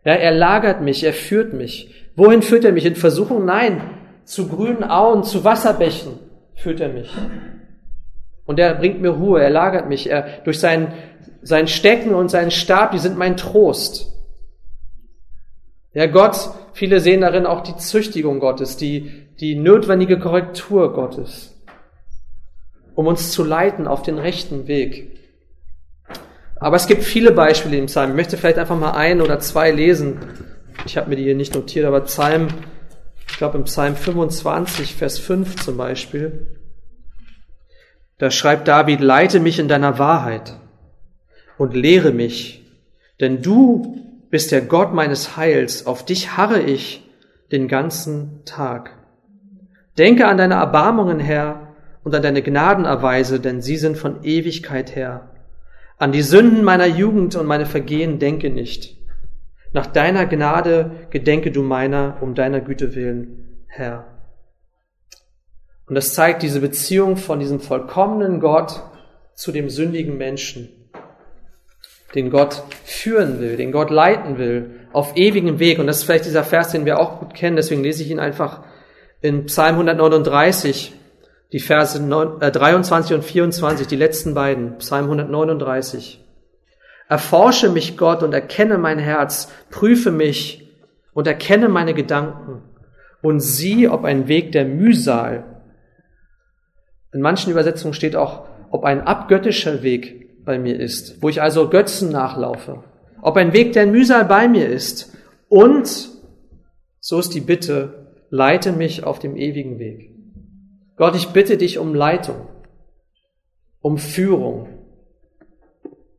Ja, 0.05 0.13
er 0.13 0.31
lagert 0.31 0.81
mich, 0.81 1.03
er 1.03 1.13
führt 1.13 1.51
mich. 1.51 1.93
Wohin 2.15 2.43
führt 2.43 2.63
er 2.63 2.71
mich? 2.71 2.85
In 2.85 2.95
Versuchung? 2.95 3.43
Nein. 3.43 3.81
Zu 4.23 4.47
grünen 4.47 4.85
Auen, 4.85 5.25
zu 5.25 5.43
Wasserbächen 5.43 6.13
führt 6.55 6.79
er 6.79 6.89
mich. 6.89 7.11
Und 8.45 8.59
er 8.59 8.75
bringt 8.75 9.01
mir 9.01 9.09
Ruhe, 9.09 9.41
er 9.41 9.49
lagert 9.49 9.87
mich. 9.87 10.09
Er, 10.09 10.41
durch 10.43 10.59
sein, 10.59 10.93
sein 11.41 11.67
Stecken 11.67 12.13
und 12.13 12.29
seinen 12.29 12.51
Stab, 12.51 12.91
die 12.91 12.99
sind 12.99 13.17
mein 13.17 13.37
Trost. 13.37 14.11
Ja, 15.93 16.07
Gott, 16.07 16.49
viele 16.73 16.99
sehen 16.99 17.21
darin 17.21 17.45
auch 17.45 17.61
die 17.61 17.77
Züchtigung 17.77 18.39
Gottes, 18.39 18.77
die, 18.77 19.27
die 19.39 19.55
notwendige 19.55 20.19
Korrektur 20.19 20.93
Gottes, 20.93 21.55
um 22.95 23.07
uns 23.07 23.31
zu 23.31 23.43
leiten 23.43 23.87
auf 23.87 24.01
den 24.01 24.17
rechten 24.17 24.67
Weg. 24.67 25.11
Aber 26.55 26.77
es 26.77 26.87
gibt 26.87 27.03
viele 27.03 27.31
Beispiele 27.31 27.77
im 27.77 27.85
Psalm. 27.85 28.11
Ich 28.11 28.15
möchte 28.15 28.37
vielleicht 28.37 28.57
einfach 28.57 28.79
mal 28.79 28.91
ein 28.91 29.21
oder 29.21 29.39
zwei 29.39 29.69
lesen. 29.69 30.19
Ich 30.85 30.97
habe 30.97 31.09
mir 31.09 31.15
die 31.15 31.23
hier 31.23 31.35
nicht 31.35 31.53
notiert, 31.53 31.85
aber 31.85 32.01
Psalm, 32.01 32.47
ich 33.29 33.37
glaube 33.37 33.57
im 33.57 33.65
Psalm 33.65 33.95
25, 33.95 34.95
Vers 34.95 35.19
5 35.19 35.57
zum 35.57 35.77
Beispiel, 35.77 36.47
da 38.17 38.31
schreibt 38.31 38.67
David, 38.67 39.01
leite 39.01 39.39
mich 39.39 39.59
in 39.59 39.67
deiner 39.67 39.99
Wahrheit 39.99 40.57
und 41.57 41.73
lehre 41.73 42.11
mich, 42.11 42.65
denn 43.19 43.41
du 43.41 43.97
bist 44.29 44.51
der 44.51 44.61
Gott 44.61 44.93
meines 44.93 45.37
Heils, 45.37 45.85
auf 45.85 46.05
dich 46.05 46.37
harre 46.37 46.61
ich 46.61 47.09
den 47.51 47.67
ganzen 47.67 48.43
Tag. 48.45 48.97
Denke 49.97 50.27
an 50.27 50.37
deine 50.37 50.55
Erbarmungen, 50.55 51.19
Herr, 51.19 51.75
und 52.03 52.15
an 52.15 52.21
deine 52.21 52.41
Gnadenerweise, 52.41 53.39
denn 53.39 53.61
sie 53.61 53.77
sind 53.77 53.97
von 53.97 54.23
Ewigkeit 54.23 54.95
her. 54.95 55.29
An 55.97 56.11
die 56.11 56.23
Sünden 56.23 56.63
meiner 56.63 56.87
Jugend 56.87 57.35
und 57.35 57.45
meine 57.45 57.65
Vergehen 57.65 58.19
denke 58.19 58.49
nicht. 58.49 58.97
Nach 59.71 59.85
deiner 59.85 60.25
Gnade 60.25 60.91
gedenke 61.11 61.51
du 61.51 61.63
meiner, 61.63 62.17
um 62.21 62.35
deiner 62.35 62.59
Güte 62.59 62.95
willen, 62.95 63.65
Herr. 63.67 64.05
Und 65.87 65.95
das 65.95 66.13
zeigt 66.13 66.43
diese 66.43 66.61
Beziehung 66.61 67.17
von 67.17 67.39
diesem 67.39 67.59
vollkommenen 67.59 68.39
Gott 68.39 68.81
zu 69.35 69.51
dem 69.51 69.69
sündigen 69.69 70.17
Menschen, 70.17 70.69
den 72.15 72.29
Gott 72.29 72.63
führen 72.85 73.39
will, 73.39 73.57
den 73.57 73.71
Gott 73.71 73.89
leiten 73.89 74.37
will, 74.37 74.87
auf 74.93 75.17
ewigem 75.17 75.59
Weg. 75.59 75.79
Und 75.79 75.87
das 75.87 75.97
ist 75.97 76.03
vielleicht 76.03 76.25
dieser 76.25 76.43
Vers, 76.43 76.71
den 76.71 76.85
wir 76.85 76.99
auch 76.99 77.19
gut 77.19 77.33
kennen, 77.33 77.55
deswegen 77.55 77.83
lese 77.83 78.03
ich 78.03 78.11
ihn 78.11 78.19
einfach 78.19 78.63
in 79.21 79.45
Psalm 79.45 79.75
139, 79.75 80.93
die 81.51 81.59
Verse 81.59 81.99
23 81.99 83.11
äh, 83.11 83.15
und 83.15 83.23
24, 83.23 83.87
die 83.87 83.95
letzten 83.95 84.33
beiden, 84.33 84.77
Psalm 84.77 85.05
139. 85.05 86.23
Erforsche 87.09 87.69
mich, 87.69 87.97
Gott, 87.97 88.23
und 88.23 88.33
erkenne 88.33 88.77
mein 88.77 88.99
Herz, 88.99 89.51
prüfe 89.69 90.11
mich 90.11 90.69
und 91.13 91.27
erkenne 91.27 91.69
meine 91.69 91.93
Gedanken 91.93 92.63
und 93.21 93.39
sieh, 93.39 93.87
ob 93.87 94.03
ein 94.03 94.27
Weg 94.27 94.51
der 94.51 94.65
Mühsal, 94.65 95.52
in 97.13 97.21
manchen 97.21 97.51
Übersetzungen 97.51 97.93
steht 97.93 98.15
auch, 98.15 98.45
ob 98.71 98.83
ein 98.83 99.01
abgöttischer 99.01 99.83
Weg 99.83 100.43
bei 100.45 100.57
mir 100.59 100.79
ist, 100.79 101.21
wo 101.21 101.29
ich 101.29 101.41
also 101.41 101.69
Götzen 101.69 102.09
nachlaufe, 102.09 102.83
ob 103.21 103.37
ein 103.37 103.53
Weg 103.53 103.73
der 103.73 103.85
Mühsal 103.85 104.25
bei 104.25 104.47
mir 104.47 104.67
ist 104.67 105.15
und, 105.47 106.09
so 106.99 107.19
ist 107.19 107.33
die 107.33 107.41
Bitte, 107.41 108.07
leite 108.29 108.71
mich 108.71 109.03
auf 109.03 109.19
dem 109.19 109.35
ewigen 109.35 109.77
Weg. 109.77 110.09
Gott, 110.95 111.15
ich 111.15 111.29
bitte 111.29 111.57
dich 111.57 111.77
um 111.77 111.93
Leitung, 111.93 112.47
um 113.79 113.97
Führung, 113.97 114.69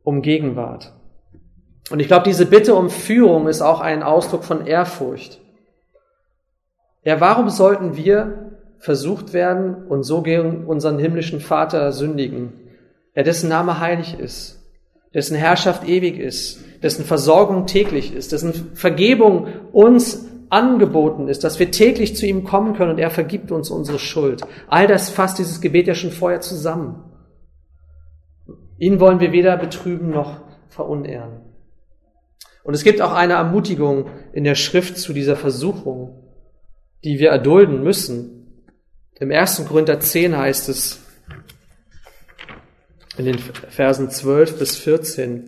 um 0.03 0.21
Gegenwart. 0.21 0.93
Und 1.91 1.99
ich 1.99 2.07
glaube, 2.07 2.23
diese 2.23 2.45
Bitte 2.45 2.75
um 2.75 2.89
Führung 2.89 3.47
ist 3.47 3.61
auch 3.61 3.81
ein 3.81 4.01
Ausdruck 4.01 4.43
von 4.43 4.65
Ehrfurcht. 4.65 5.41
Ja, 7.03 7.19
warum 7.21 7.49
sollten 7.49 7.95
wir 7.95 8.44
versucht 8.79 9.33
werden 9.33 9.87
und 9.87 10.03
so 10.03 10.21
gegen 10.21 10.65
unseren 10.65 10.99
himmlischen 10.99 11.39
Vater 11.39 11.91
sündigen, 11.91 12.53
ja, 13.15 13.23
dessen 13.23 13.49
Name 13.49 13.79
heilig 13.79 14.19
ist, 14.19 14.61
dessen 15.13 15.35
Herrschaft 15.35 15.87
ewig 15.87 16.19
ist, 16.19 16.59
dessen 16.83 17.05
Versorgung 17.05 17.65
täglich 17.65 18.13
ist, 18.13 18.31
dessen 18.31 18.75
Vergebung 18.75 19.47
uns 19.71 20.25
angeboten 20.49 21.27
ist, 21.27 21.43
dass 21.43 21.59
wir 21.59 21.71
täglich 21.71 22.15
zu 22.15 22.25
ihm 22.25 22.43
kommen 22.43 22.75
können 22.75 22.91
und 22.91 22.99
er 22.99 23.09
vergibt 23.09 23.51
uns 23.51 23.69
unsere 23.69 23.99
Schuld. 23.99 24.41
All 24.67 24.87
das 24.87 25.09
fasst 25.09 25.39
dieses 25.39 25.61
Gebet 25.61 25.87
ja 25.87 25.95
schon 25.95 26.11
vorher 26.11 26.41
zusammen. 26.41 27.03
Ihn 28.77 28.99
wollen 28.99 29.19
wir 29.19 29.31
weder 29.31 29.57
betrüben 29.57 30.09
noch 30.09 30.41
verunehren. 30.69 31.41
Und 32.63 32.73
es 32.73 32.83
gibt 32.83 33.01
auch 33.01 33.13
eine 33.13 33.33
Ermutigung 33.33 34.07
in 34.33 34.43
der 34.43 34.55
Schrift 34.55 34.97
zu 34.97 35.13
dieser 35.13 35.35
Versuchung, 35.35 36.23
die 37.03 37.19
wir 37.19 37.29
erdulden 37.29 37.83
müssen. 37.83 38.44
Im 39.19 39.31
1. 39.31 39.65
Korinther 39.67 39.99
10 39.99 40.35
heißt 40.35 40.67
es 40.69 40.99
in 43.17 43.25
den 43.25 43.39
Versen 43.39 44.09
12 44.09 44.59
bis 44.59 44.75
14, 44.75 45.47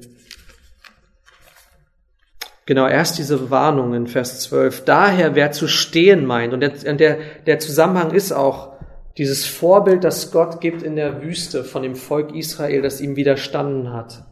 Genau, 2.66 2.86
erst 2.86 3.18
diese 3.18 3.50
Warnung 3.50 3.94
in 3.94 4.08
Vers 4.08 4.42
12. 4.42 4.84
Daher, 4.84 5.36
wer 5.36 5.54
zu 5.54 5.70
stehen 5.70 6.26
meint, 6.26 6.54
und 6.54 6.60
der, 6.60 6.72
der, 6.96 7.18
der 7.46 7.60
Zusammenhang 7.60 8.12
ist 8.12 8.34
auch 8.34 8.74
dieses 9.18 9.46
Vorbild, 9.46 10.04
das 10.04 10.32
Gott 10.32 10.60
gibt 10.60 10.84
in 10.84 10.98
der 10.98 11.22
Wüste 11.22 11.64
von 11.64 11.82
dem 11.82 11.96
Volk 11.96 12.36
Israel, 12.36 12.82
das 12.82 13.00
ihm 13.00 13.16
widerstanden 13.16 13.94
hat. 13.94 14.26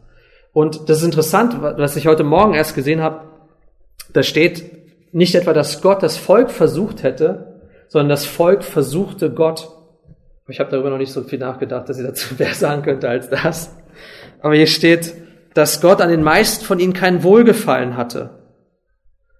Und 0.52 0.90
das 0.90 0.98
ist 0.98 1.04
interessant, 1.04 1.62
was 1.62 1.96
ich 1.96 2.06
heute 2.06 2.24
Morgen 2.24 2.52
erst 2.52 2.74
gesehen 2.74 3.00
habe. 3.00 3.22
Da 4.12 4.22
steht 4.22 5.14
nicht 5.14 5.34
etwa, 5.34 5.54
dass 5.54 5.80
Gott 5.80 6.02
das 6.02 6.18
Volk 6.18 6.50
versucht 6.50 7.02
hätte, 7.02 7.55
sondern 7.88 8.08
das 8.08 8.24
Volk 8.24 8.64
versuchte 8.64 9.30
Gott. 9.30 9.70
Ich 10.48 10.60
habe 10.60 10.70
darüber 10.70 10.90
noch 10.90 10.98
nicht 10.98 11.12
so 11.12 11.22
viel 11.22 11.38
nachgedacht, 11.38 11.88
dass 11.88 11.98
ich 11.98 12.06
dazu 12.06 12.34
mehr 12.38 12.54
sagen 12.54 12.82
könnte 12.82 13.08
als 13.08 13.28
das. 13.28 13.76
Aber 14.40 14.54
hier 14.54 14.66
steht, 14.66 15.14
dass 15.54 15.80
Gott 15.80 16.00
an 16.00 16.10
den 16.10 16.22
meisten 16.22 16.64
von 16.64 16.78
ihnen 16.78 16.92
kein 16.92 17.22
Wohlgefallen 17.22 17.96
hatte. 17.96 18.30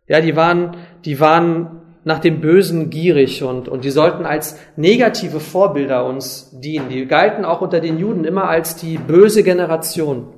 Ja, 0.08 0.20
die 0.20 0.36
waren, 0.36 0.76
die 1.04 1.20
waren 1.20 1.82
nach 2.04 2.20
dem 2.20 2.40
Bösen 2.40 2.88
gierig 2.88 3.42
und, 3.42 3.68
und 3.68 3.84
die 3.84 3.90
sollten 3.90 4.24
als 4.24 4.56
negative 4.76 5.40
Vorbilder 5.40 6.06
uns 6.06 6.52
dienen. 6.52 6.88
Die 6.88 7.04
galten 7.06 7.44
auch 7.44 7.60
unter 7.60 7.80
den 7.80 7.98
Juden 7.98 8.24
immer 8.24 8.48
als 8.48 8.76
die 8.76 8.96
böse 8.96 9.42
Generation. 9.42 10.32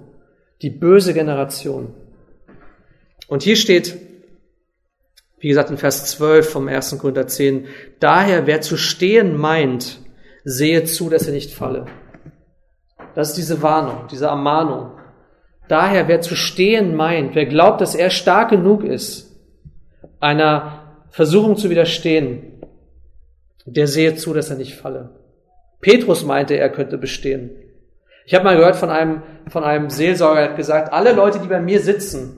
Die 0.63 0.71
böse 0.71 1.13
Generation. 1.13 1.93
Und 3.29 3.43
hier 3.43 3.57
steht, 3.57 4.08
wie 5.41 5.49
gesagt, 5.49 5.71
in 5.71 5.77
Vers 5.77 6.07
12 6.07 6.51
vom 6.51 6.69
1. 6.69 6.99
Korinther 6.99 7.27
10, 7.27 7.67
daher, 8.01 8.47
wer 8.47 8.61
zu 8.61 8.77
stehen 8.77 9.37
meint, 9.37 10.01
sehe 10.45 10.85
zu, 10.85 11.11
dass 11.11 11.27
er 11.27 11.33
nicht 11.33 11.53
falle. 11.53 11.87
Das 13.15 13.31
ist 13.31 13.37
diese 13.37 13.63
Warnung, 13.63 14.07
diese 14.11 14.27
Ermahnung. 14.27 14.93
Daher, 15.69 16.09
wer 16.09 16.21
zu 16.21 16.35
stehen 16.35 16.95
meint, 16.95 17.35
wer 17.35 17.47
glaubt, 17.47 17.81
dass 17.81 17.95
er 17.95 18.11
stark 18.11 18.51
genug 18.51 18.85
ist, 18.85 19.37
einer 20.21 21.05
Versuchung 21.11 21.57
zu 21.57 21.71
widerstehen, 21.71 22.63
der 23.67 23.87
sehe 23.87 24.15
zu, 24.15 24.33
dass 24.33 24.51
er 24.51 24.57
nicht 24.57 24.75
falle. 24.75 25.11
Petrus 25.81 26.25
meinte, 26.25 26.55
er 26.55 26.71
könnte 26.71 26.99
bestehen. 26.99 27.51
Ich 28.25 28.35
habe 28.35 28.45
mal 28.45 28.57
gehört 28.57 28.77
von 28.77 28.91
einem, 28.91 29.23
von 29.49 29.65
einem 29.65 29.91
Seelsorger, 29.91 30.41
der 30.41 30.51
hat 30.51 30.57
gesagt, 30.57 30.93
alle 30.93 31.13
Leute, 31.13 31.39
die 31.39 31.49
bei 31.49 31.61
mir 31.61 31.81
sitzen, 31.81 32.38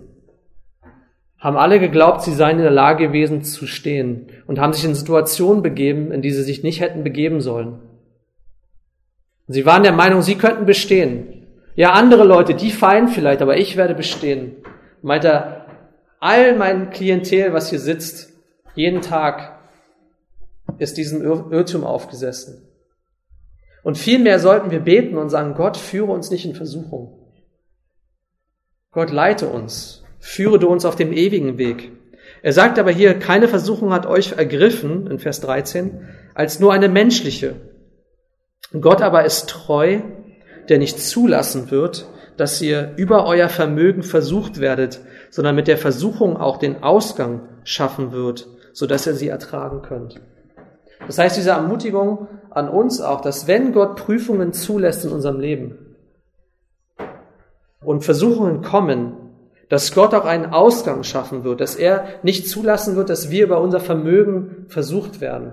haben 1.41 1.57
alle 1.57 1.81
geglaubt, 1.81 2.23
sie 2.23 2.35
seien 2.35 2.59
in 2.59 2.63
der 2.63 2.71
Lage 2.71 3.09
gewesen 3.09 3.43
zu 3.43 3.67
stehen 3.67 4.29
und 4.47 4.61
haben 4.61 4.75
sich 4.75 4.85
in 4.85 4.95
Situationen 4.95 5.63
begeben, 5.63 6.13
in 6.13 6.21
die 6.21 6.31
sie 6.31 6.43
sich 6.43 6.63
nicht 6.63 6.81
hätten 6.81 7.03
begeben 7.03 7.41
sollen. 7.41 7.79
Sie 9.49 9.67
waren 9.67 9.83
der 9.83 9.93
Meinung, 9.93 10.23
sie 10.23 10.37
könnten 10.37 10.67
bestehen. 10.67 11.47
Ja, 11.75 11.93
andere 11.93 12.25
Leute, 12.25 12.55
die 12.55 12.71
fallen 12.71 13.09
vielleicht, 13.09 13.41
aber 13.41 13.57
ich 13.57 13.77
werde 13.77 13.95
bestehen. 13.95 14.57
Meint 15.03 15.25
er, 15.25 15.67
all 16.21 16.57
mein 16.57 16.91
Klientel, 16.91 17.55
was 17.55 17.71
hier 17.71 17.81
sitzt, 17.81 18.33
jeden 18.75 19.01
Tag 19.01 19.59
ist 20.79 20.99
diesem 20.99 21.23
Irrtum 21.23 21.85
aufgesessen. 21.85 22.69
Und 23.83 23.97
vielmehr 23.97 24.39
sollten 24.39 24.71
wir 24.71 24.81
beten 24.81 25.17
und 25.17 25.31
sagen, 25.31 25.55
Gott, 25.55 25.79
führe 25.79 26.13
uns 26.13 26.31
nicht 26.31 26.45
in 26.45 26.55
Versuchung. 26.55 27.19
Gott, 28.93 29.11
leite 29.11 29.49
uns. 29.49 30.00
Führe 30.21 30.59
du 30.59 30.69
uns 30.69 30.85
auf 30.85 30.97
dem 30.97 31.13
ewigen 31.13 31.59
Weg. 31.59 31.91
Er 32.43 32.53
sagt 32.53 32.79
aber 32.79 32.91
hier, 32.91 33.19
keine 33.19 33.49
Versuchung 33.49 33.93
hat 33.93 34.07
euch 34.07 34.33
ergriffen, 34.33 35.07
in 35.07 35.19
Vers 35.19 35.41
13, 35.41 36.07
als 36.35 36.61
nur 36.61 36.73
eine 36.73 36.89
menschliche. 36.89 37.57
Gott 38.79 39.03
aber 39.03 39.25
ist 39.25 39.49
treu, 39.49 40.01
der 40.69 40.79
nicht 40.79 41.01
zulassen 41.01 41.71
wird, 41.71 42.07
dass 42.37 42.63
ihr 42.63 42.95
über 42.97 43.27
euer 43.27 43.49
Vermögen 43.49 44.03
versucht 44.03 44.61
werdet, 44.61 45.01
sondern 45.31 45.57
mit 45.57 45.69
der 45.69 45.77
Versuchung 45.77 46.37
auch 46.37 46.59
den 46.59 46.83
Ausgang 46.83 47.49
schaffen 47.65 48.13
wird, 48.13 48.47
so 48.73 48.87
dass 48.87 49.07
ihr 49.07 49.15
sie 49.15 49.29
ertragen 49.29 49.83
könnt. 49.83 50.21
Das 51.07 51.19
heißt, 51.19 51.37
diese 51.37 51.51
Ermutigung 51.51 52.29
an 52.51 52.69
uns 52.69 53.01
auch, 53.01 53.21
dass 53.21 53.47
wenn 53.47 53.73
Gott 53.73 53.97
Prüfungen 53.97 54.53
zulässt 54.53 55.05
in 55.05 55.11
unserem 55.11 55.41
Leben 55.41 55.97
und 57.83 58.05
Versuchungen 58.05 58.63
kommen, 58.63 59.15
dass 59.71 59.95
Gott 59.95 60.15
auch 60.15 60.25
einen 60.25 60.47
Ausgang 60.47 61.05
schaffen 61.05 61.45
wird, 61.45 61.61
dass 61.61 61.77
er 61.77 62.05
nicht 62.25 62.49
zulassen 62.49 62.97
wird, 62.97 63.09
dass 63.09 63.31
wir 63.31 63.45
über 63.45 63.61
unser 63.61 63.79
Vermögen 63.79 64.67
versucht 64.69 65.21
werden. 65.21 65.53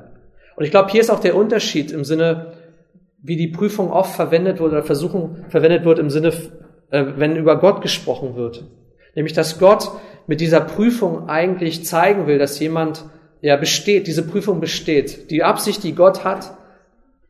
Und 0.56 0.66
ich 0.66 0.72
glaube, 0.72 0.90
hier 0.92 1.02
ist 1.02 1.12
auch 1.12 1.20
der 1.20 1.36
Unterschied 1.36 1.92
im 1.92 2.04
Sinne, 2.04 2.54
wie 3.22 3.36
die 3.36 3.48
Prüfung 3.48 3.92
oft 3.92 4.16
verwendet 4.16 4.60
wird 4.60 4.72
oder 4.72 4.82
Versuchung 4.82 5.46
verwendet 5.50 5.86
wird 5.86 6.00
im 6.00 6.10
Sinne, 6.10 6.34
äh, 6.90 7.06
wenn 7.16 7.36
über 7.36 7.60
Gott 7.60 7.82
gesprochen 7.84 8.36
wird. 8.36 8.64
Nämlich, 9.14 9.34
dass 9.34 9.60
Gott 9.60 9.92
mit 10.26 10.42
dieser 10.42 10.62
Prüfung 10.62 11.30
eigentlich 11.30 11.86
zeigen 11.86 12.26
will, 12.26 12.40
dass 12.40 12.60
jemand 12.60 13.06
ja 13.42 13.56
besteht, 13.56 14.08
diese 14.08 14.26
Prüfung 14.26 14.60
besteht. 14.60 15.30
Die 15.30 15.44
Absicht, 15.44 15.84
die 15.84 15.94
Gott 15.94 16.24
hat, 16.24 16.58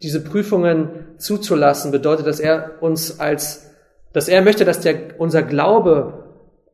diese 0.01 0.23
Prüfungen 0.23 0.89
zuzulassen, 1.17 1.91
bedeutet, 1.91 2.27
dass 2.27 2.39
er 2.39 2.75
uns 2.79 3.19
als, 3.19 3.71
dass 4.13 4.29
er 4.29 4.41
möchte, 4.41 4.63
dass 4.63 4.79
der, 4.79 5.19
unser 5.19 5.43
Glaube 5.43 6.16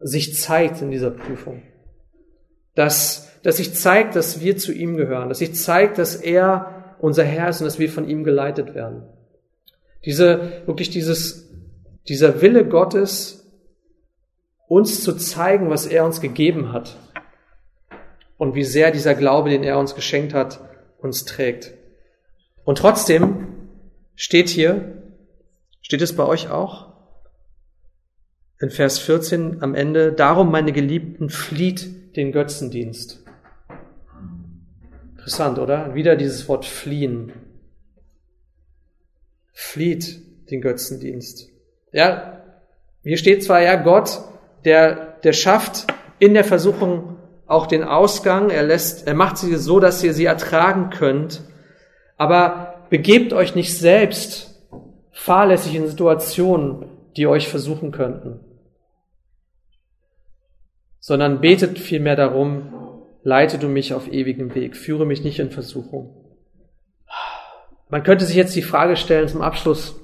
sich 0.04 0.36
zeigt 0.36 0.82
in 0.82 0.92
dieser 0.92 1.12
Prüfung. 1.12 1.64
dass, 2.76 3.30
dass 3.44 3.58
sich 3.58 3.74
zeigt, 3.74 4.16
dass 4.16 4.42
wir 4.42 4.58
zu 4.58 4.72
ihm 4.72 4.98
gehören, 4.98 5.30
dass 5.30 5.40
sich 5.40 5.56
zeigt, 5.56 5.98
dass 5.98 6.16
er 6.16 6.96
unser 7.00 7.24
Herr 7.24 7.50
ist 7.50 7.62
und 7.62 7.66
dass 7.66 7.80
wir 7.80 7.90
von 7.90 8.08
ihm 8.08 8.24
geleitet 8.24 8.74
werden. 8.74 9.04
Diese, 10.06 10.64
wirklich 10.66 10.90
dieses, 10.90 11.50
dieser 12.08 12.42
Wille 12.42 12.66
Gottes, 12.66 13.52
uns 14.68 15.04
zu 15.04 15.14
zeigen, 15.14 15.70
was 15.70 15.86
er 15.86 16.06
uns 16.06 16.20
gegeben 16.20 16.74
hat 16.74 16.98
und 18.38 18.56
wie 18.56 18.64
sehr 18.64 18.92
dieser 18.92 19.16
Glaube, 19.16 19.50
den 19.50 19.64
er 19.64 19.78
uns 19.78 19.96
geschenkt 19.96 20.34
hat, 20.34 20.60
uns 20.98 21.26
trägt. 21.26 21.74
Und 22.64 22.78
trotzdem 22.78 23.48
steht 24.16 24.50
hier, 24.50 25.04
steht 25.82 26.02
es 26.02 26.16
bei 26.16 26.26
euch 26.26 26.50
auch, 26.50 26.93
in 28.64 28.70
Vers 28.70 28.98
14 29.00 29.62
am 29.62 29.76
Ende, 29.76 30.14
darum 30.14 30.50
meine 30.50 30.72
Geliebten 30.72 31.30
flieht 31.30 32.16
den 32.16 32.32
Götzendienst. 32.32 33.22
Interessant, 35.12 35.60
oder? 35.60 35.96
Wieder 35.96 36.16
dieses 36.16 36.48
Wort 36.48 36.66
fliehen. 36.66 37.34
Flieht 39.52 40.22
den 40.50 40.62
Götzendienst. 40.62 41.50
Ja, 41.92 42.42
hier 43.04 43.18
steht 43.18 43.44
zwar 43.44 43.62
ja 43.62 43.76
Gott, 43.76 44.22
der, 44.64 45.18
der 45.26 45.34
schafft 45.34 45.86
in 46.20 46.34
der 46.34 46.46
Versuchung 46.46 47.18
auch 47.46 47.68
den 47.68 47.84
Ausgang, 47.84 48.50
er 48.50 48.64
lässt, 48.64 49.06
er 49.06 49.14
macht 49.14 49.38
sie 49.38 49.54
so, 49.58 49.82
dass 49.82 50.02
ihr 50.06 50.14
sie 50.14 50.24
ertragen 50.24 50.90
könnt, 50.90 51.42
aber 52.16 52.86
begebt 52.90 53.34
euch 53.34 53.56
nicht 53.56 53.78
selbst 53.78 54.64
fahrlässig 55.12 55.76
in 55.76 55.90
Situationen, 55.90 56.86
die 57.18 57.28
euch 57.28 57.50
versuchen 57.50 57.92
könnten 57.92 58.40
sondern 61.06 61.42
betet 61.42 61.80
vielmehr 61.80 62.16
darum, 62.16 62.72
leite 63.24 63.58
du 63.58 63.68
mich 63.68 63.94
auf 63.94 64.10
ewigem 64.10 64.56
Weg, 64.56 64.78
führe 64.78 65.06
mich 65.06 65.22
nicht 65.22 65.38
in 65.38 65.52
Versuchung. 65.52 66.16
Man 67.90 68.04
könnte 68.04 68.24
sich 68.24 68.38
jetzt 68.38 68.56
die 68.56 68.62
Frage 68.62 68.96
stellen 68.96 69.28
zum 69.28 69.42
Abschluss, 69.42 70.00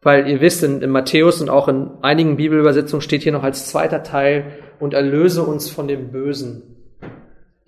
weil 0.00 0.26
ihr 0.26 0.40
wisst, 0.40 0.64
in, 0.64 0.80
in 0.80 0.88
Matthäus 0.88 1.42
und 1.42 1.50
auch 1.50 1.68
in 1.68 1.90
einigen 2.00 2.38
Bibelübersetzungen 2.38 3.02
steht 3.02 3.22
hier 3.22 3.32
noch 3.32 3.42
als 3.42 3.68
zweiter 3.68 4.02
Teil 4.02 4.46
und 4.80 4.94
erlöse 4.94 5.42
uns 5.42 5.68
von 5.68 5.88
dem 5.88 6.10
Bösen. 6.10 6.62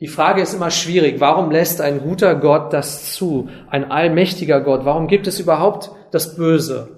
Die 0.00 0.08
Frage 0.08 0.40
ist 0.40 0.54
immer 0.54 0.70
schwierig. 0.70 1.20
Warum 1.20 1.50
lässt 1.50 1.82
ein 1.82 2.00
guter 2.00 2.36
Gott 2.36 2.72
das 2.72 3.12
zu? 3.12 3.50
Ein 3.68 3.90
allmächtiger 3.90 4.62
Gott? 4.62 4.86
Warum 4.86 5.08
gibt 5.08 5.26
es 5.26 5.40
überhaupt 5.40 5.90
das 6.10 6.36
Böse? 6.36 6.88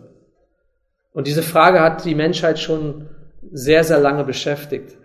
Und 1.12 1.26
diese 1.26 1.42
Frage 1.42 1.80
hat 1.80 2.04
die 2.04 2.14
Menschheit 2.14 2.60
schon 2.60 3.08
sehr, 3.50 3.82
sehr 3.82 3.98
lange 3.98 4.22
beschäftigt. 4.22 5.01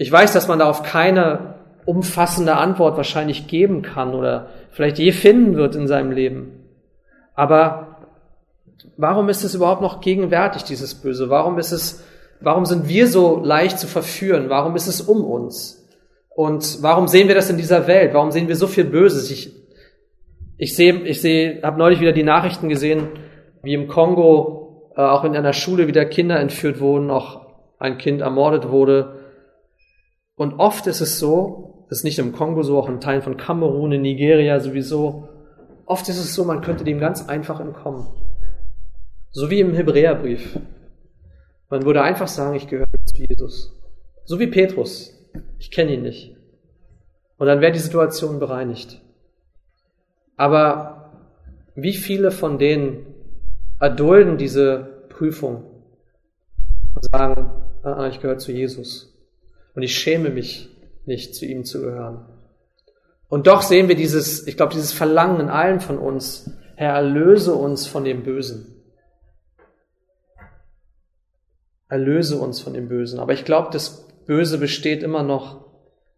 Ich 0.00 0.10
weiß, 0.10 0.32
dass 0.32 0.48
man 0.48 0.60
darauf 0.60 0.82
keine 0.82 1.56
umfassende 1.84 2.56
Antwort 2.56 2.96
wahrscheinlich 2.96 3.48
geben 3.48 3.82
kann 3.82 4.14
oder 4.14 4.46
vielleicht 4.70 4.98
je 4.98 5.12
finden 5.12 5.56
wird 5.56 5.74
in 5.74 5.86
seinem 5.86 6.10
Leben. 6.10 6.64
Aber 7.34 7.98
warum 8.96 9.28
ist 9.28 9.44
es 9.44 9.54
überhaupt 9.54 9.82
noch 9.82 10.00
gegenwärtig, 10.00 10.64
dieses 10.64 10.94
Böse? 10.94 11.28
Warum 11.28 11.58
ist 11.58 11.72
es, 11.72 12.02
warum 12.40 12.64
sind 12.64 12.88
wir 12.88 13.08
so 13.08 13.42
leicht 13.44 13.78
zu 13.78 13.86
verführen? 13.86 14.48
Warum 14.48 14.74
ist 14.74 14.86
es 14.86 15.02
um 15.02 15.22
uns? 15.22 15.86
Und 16.30 16.78
warum 16.80 17.06
sehen 17.06 17.28
wir 17.28 17.34
das 17.34 17.50
in 17.50 17.58
dieser 17.58 17.86
Welt? 17.86 18.14
Warum 18.14 18.30
sehen 18.30 18.48
wir 18.48 18.56
so 18.56 18.68
viel 18.68 18.84
Böses? 18.84 19.30
Ich, 19.30 19.52
ich 20.56 20.74
sehe, 20.74 20.94
ich 21.02 21.20
sehe, 21.20 21.60
habe 21.62 21.78
neulich 21.78 22.00
wieder 22.00 22.12
die 22.12 22.22
Nachrichten 22.22 22.70
gesehen, 22.70 23.08
wie 23.62 23.74
im 23.74 23.86
Kongo 23.86 24.92
äh, 24.96 25.02
auch 25.02 25.24
in 25.24 25.36
einer 25.36 25.52
Schule 25.52 25.88
wieder 25.88 26.06
Kinder 26.06 26.40
entführt 26.40 26.80
wurden, 26.80 27.10
auch 27.10 27.48
ein 27.78 27.98
Kind 27.98 28.22
ermordet 28.22 28.70
wurde. 28.70 29.19
Und 30.40 30.58
oft 30.58 30.86
ist 30.86 31.02
es 31.02 31.18
so, 31.18 31.84
das 31.90 31.98
ist 31.98 32.04
nicht 32.04 32.18
im 32.18 32.32
Kongo 32.32 32.62
so, 32.62 32.78
auch 32.78 32.88
in 32.88 32.98
Teilen 32.98 33.20
von 33.20 33.36
Kamerun, 33.36 33.92
in 33.92 34.00
Nigeria 34.00 34.58
sowieso, 34.58 35.28
oft 35.84 36.08
ist 36.08 36.16
es 36.16 36.34
so, 36.34 36.46
man 36.46 36.62
könnte 36.62 36.82
dem 36.82 36.98
ganz 36.98 37.28
einfach 37.28 37.60
entkommen. 37.60 38.06
So 39.32 39.50
wie 39.50 39.60
im 39.60 39.74
Hebräerbrief. 39.74 40.58
Man 41.68 41.84
würde 41.84 42.00
einfach 42.00 42.26
sagen, 42.26 42.56
ich 42.56 42.68
gehöre 42.68 42.86
zu 43.04 43.22
Jesus. 43.22 43.78
So 44.24 44.40
wie 44.40 44.46
Petrus. 44.46 45.12
Ich 45.58 45.70
kenne 45.70 45.92
ihn 45.92 46.04
nicht. 46.04 46.34
Und 47.36 47.46
dann 47.46 47.60
wäre 47.60 47.72
die 47.72 47.78
Situation 47.78 48.38
bereinigt. 48.38 49.02
Aber 50.38 51.12
wie 51.74 51.92
viele 51.92 52.30
von 52.30 52.56
denen 52.56 53.04
erdulden 53.78 54.38
diese 54.38 55.04
Prüfung 55.10 55.64
und 56.94 57.04
sagen, 57.12 57.50
ah, 57.82 57.92
ah 57.92 58.08
ich 58.08 58.20
gehöre 58.20 58.38
zu 58.38 58.52
Jesus. 58.52 59.09
Und 59.80 59.84
ich 59.84 59.98
schäme 59.98 60.28
mich 60.28 60.68
nicht, 61.06 61.34
zu 61.34 61.46
ihm 61.46 61.64
zu 61.64 61.80
gehören. 61.80 62.26
Und 63.30 63.46
doch 63.46 63.62
sehen 63.62 63.88
wir 63.88 63.94
dieses, 63.94 64.46
ich 64.46 64.58
glaube, 64.58 64.74
dieses 64.74 64.92
Verlangen 64.92 65.40
in 65.40 65.48
allen 65.48 65.80
von 65.80 65.96
uns, 65.96 66.50
Herr, 66.76 66.92
erlöse 66.92 67.54
uns 67.54 67.86
von 67.86 68.04
dem 68.04 68.22
Bösen. 68.22 68.76
Erlöse 71.88 72.36
uns 72.36 72.60
von 72.60 72.74
dem 72.74 72.90
Bösen. 72.90 73.20
Aber 73.20 73.32
ich 73.32 73.46
glaube, 73.46 73.70
das 73.72 74.06
Böse 74.26 74.58
besteht 74.58 75.02
immer 75.02 75.22
noch 75.22 75.64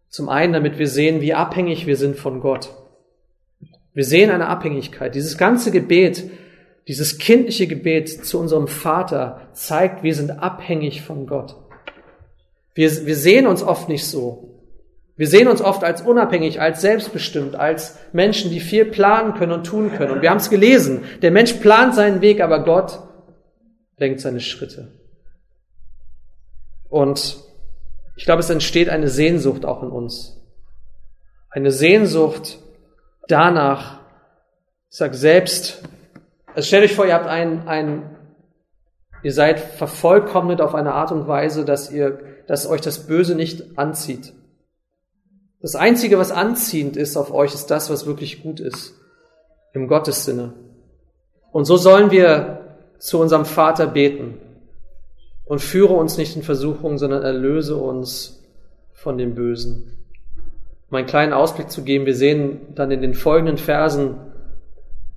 zum 0.09 0.27
einen, 0.27 0.51
damit 0.51 0.77
wir 0.77 0.89
sehen, 0.89 1.21
wie 1.21 1.33
abhängig 1.33 1.87
wir 1.87 1.95
sind 1.95 2.17
von 2.17 2.41
Gott. 2.41 2.69
Wir 3.93 4.03
sehen 4.03 4.29
eine 4.29 4.47
Abhängigkeit. 4.47 5.15
Dieses 5.15 5.37
ganze 5.37 5.71
Gebet, 5.71 6.29
dieses 6.89 7.17
kindliche 7.17 7.67
Gebet 7.67 8.25
zu 8.25 8.41
unserem 8.41 8.67
Vater 8.67 9.47
zeigt, 9.53 10.03
wir 10.03 10.15
sind 10.15 10.31
abhängig 10.31 11.01
von 11.01 11.27
Gott. 11.27 11.62
Wir, 12.73 13.05
wir 13.05 13.15
sehen 13.15 13.47
uns 13.47 13.63
oft 13.63 13.89
nicht 13.89 14.05
so. 14.07 14.49
Wir 15.15 15.27
sehen 15.27 15.47
uns 15.47 15.61
oft 15.61 15.83
als 15.83 16.01
unabhängig, 16.01 16.59
als 16.59 16.81
selbstbestimmt, 16.81 17.55
als 17.55 17.97
Menschen, 18.13 18.49
die 18.49 18.59
viel 18.59 18.85
planen 18.85 19.35
können 19.35 19.51
und 19.51 19.65
tun 19.65 19.91
können. 19.95 20.11
Und 20.11 20.21
wir 20.21 20.31
haben 20.31 20.37
es 20.37 20.49
gelesen. 20.49 21.03
Der 21.21 21.29
Mensch 21.29 21.53
plant 21.53 21.93
seinen 21.93 22.21
Weg, 22.21 22.41
aber 22.41 22.63
Gott 22.63 22.99
lenkt 23.97 24.21
seine 24.21 24.39
Schritte. 24.39 24.91
Und 26.89 27.37
ich 28.15 28.25
glaube, 28.25 28.39
es 28.39 28.49
entsteht 28.49 28.89
eine 28.89 29.07
Sehnsucht 29.07 29.65
auch 29.65 29.83
in 29.83 29.89
uns. 29.89 30.39
Eine 31.49 31.71
Sehnsucht 31.71 32.57
danach, 33.27 33.99
ich 34.89 34.97
sag 34.97 35.13
selbst, 35.13 35.83
also 36.55 36.67
stellt 36.67 36.85
euch 36.85 36.95
vor, 36.95 37.05
ihr 37.05 37.13
habt 37.13 37.27
ein, 37.27 37.67
ein, 37.67 38.12
ihr 39.23 39.33
seid 39.33 39.59
vervollkommnet 39.59 40.61
auf 40.61 40.75
eine 40.75 40.93
Art 40.93 41.11
und 41.11 41.27
Weise, 41.27 41.65
dass 41.65 41.91
ihr 41.91 42.19
dass 42.47 42.67
euch 42.67 42.81
das 42.81 43.07
Böse 43.07 43.35
nicht 43.35 43.77
anzieht. 43.77 44.33
Das 45.61 45.75
Einzige, 45.75 46.17
was 46.17 46.31
anziehend 46.31 46.97
ist 46.97 47.15
auf 47.15 47.33
euch, 47.33 47.53
ist 47.53 47.67
das, 47.67 47.89
was 47.89 48.05
wirklich 48.05 48.43
gut 48.43 48.59
ist. 48.59 48.95
Im 49.73 49.87
Gottes 49.87 50.25
Sinne. 50.25 50.53
Und 51.51 51.65
so 51.65 51.77
sollen 51.77 52.11
wir 52.11 52.77
zu 52.99 53.19
unserem 53.19 53.45
Vater 53.45 53.87
beten. 53.87 54.39
Und 55.45 55.59
führe 55.59 55.93
uns 55.93 56.17
nicht 56.17 56.35
in 56.35 56.43
Versuchung, 56.43 56.97
sondern 56.97 57.23
erlöse 57.23 57.75
uns 57.75 58.41
von 58.93 59.17
dem 59.17 59.35
Bösen. 59.35 59.91
Um 60.89 60.97
einen 60.97 61.07
kleinen 61.07 61.33
Ausblick 61.33 61.69
zu 61.69 61.83
geben, 61.83 62.05
wir 62.05 62.15
sehen 62.15 62.73
dann 62.75 62.91
in 62.91 63.01
den 63.01 63.13
folgenden 63.13 63.57
Versen, 63.57 64.15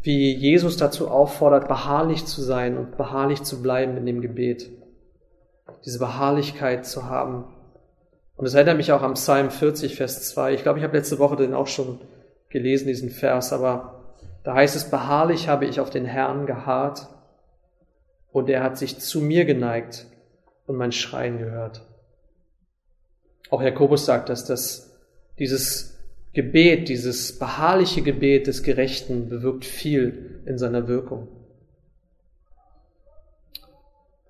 wie 0.06 0.32
Jesus 0.34 0.76
dazu 0.76 1.08
auffordert, 1.08 1.66
beharrlich 1.66 2.24
zu 2.26 2.40
sein 2.40 2.78
und 2.78 2.96
beharrlich 2.96 3.42
zu 3.42 3.60
bleiben 3.60 3.96
in 3.96 4.06
dem 4.06 4.20
Gebet 4.20 4.70
diese 5.84 5.98
Beharrlichkeit 5.98 6.86
zu 6.86 7.06
haben. 7.06 7.44
Und 8.36 8.46
es 8.46 8.54
erinnert 8.54 8.76
mich 8.76 8.92
auch 8.92 9.02
am 9.02 9.14
Psalm 9.14 9.50
40, 9.50 9.96
Vers 9.96 10.28
2. 10.28 10.54
Ich 10.54 10.62
glaube, 10.62 10.78
ich 10.78 10.84
habe 10.84 10.96
letzte 10.96 11.18
Woche 11.18 11.36
den 11.36 11.54
auch 11.54 11.66
schon 11.66 12.00
gelesen, 12.50 12.86
diesen 12.86 13.10
Vers, 13.10 13.52
aber 13.52 14.14
da 14.44 14.54
heißt 14.54 14.76
es, 14.76 14.90
beharrlich 14.90 15.48
habe 15.48 15.64
ich 15.64 15.80
auf 15.80 15.90
den 15.90 16.04
Herrn 16.04 16.46
geharrt 16.46 17.08
und 18.30 18.48
er 18.48 18.62
hat 18.62 18.78
sich 18.78 18.98
zu 18.98 19.20
mir 19.20 19.44
geneigt 19.44 20.06
und 20.66 20.76
mein 20.76 20.92
Schreien 20.92 21.38
gehört. 21.38 21.82
Auch 23.50 23.62
Jakobus 23.62 24.06
sagt, 24.06 24.28
dass 24.28 24.44
das, 24.44 24.96
dieses 25.38 25.95
Gebet, 26.36 26.90
dieses 26.90 27.38
beharrliche 27.38 28.02
Gebet 28.02 28.46
des 28.46 28.62
Gerechten 28.62 29.30
bewirkt 29.30 29.64
viel 29.64 30.42
in 30.44 30.58
seiner 30.58 30.86
Wirkung. 30.86 31.28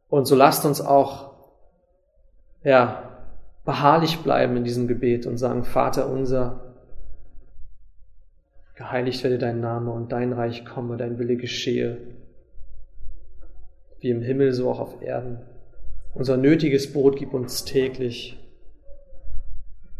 Und 0.09 0.27
so 0.27 0.37
lasst 0.37 0.65
uns 0.65 0.81
auch 0.81 1.35
ja, 2.63 3.27
beharrlich 3.65 4.21
bleiben 4.21 4.57
in 4.57 4.63
diesem 4.63 4.87
Gebet 4.87 5.27
und 5.27 5.37
sagen, 5.37 5.65
Vater 5.65 6.09
unser, 6.09 6.77
geheiligt 8.77 9.25
werde 9.25 9.39
dein 9.39 9.59
Name 9.59 9.91
und 9.91 10.13
dein 10.13 10.33
Reich 10.33 10.65
komme, 10.65 10.97
dein 10.97 11.19
Wille 11.19 11.35
geschehe, 11.35 11.99
wie 13.99 14.11
im 14.11 14.23
Himmel 14.23 14.53
so 14.53 14.71
auch 14.71 14.79
auf 14.79 15.03
Erden. 15.03 15.41
Unser 16.15 16.37
nötiges 16.37 16.93
Brot 16.93 17.17
gib 17.17 17.35
uns 17.35 17.65
täglich 17.65 18.39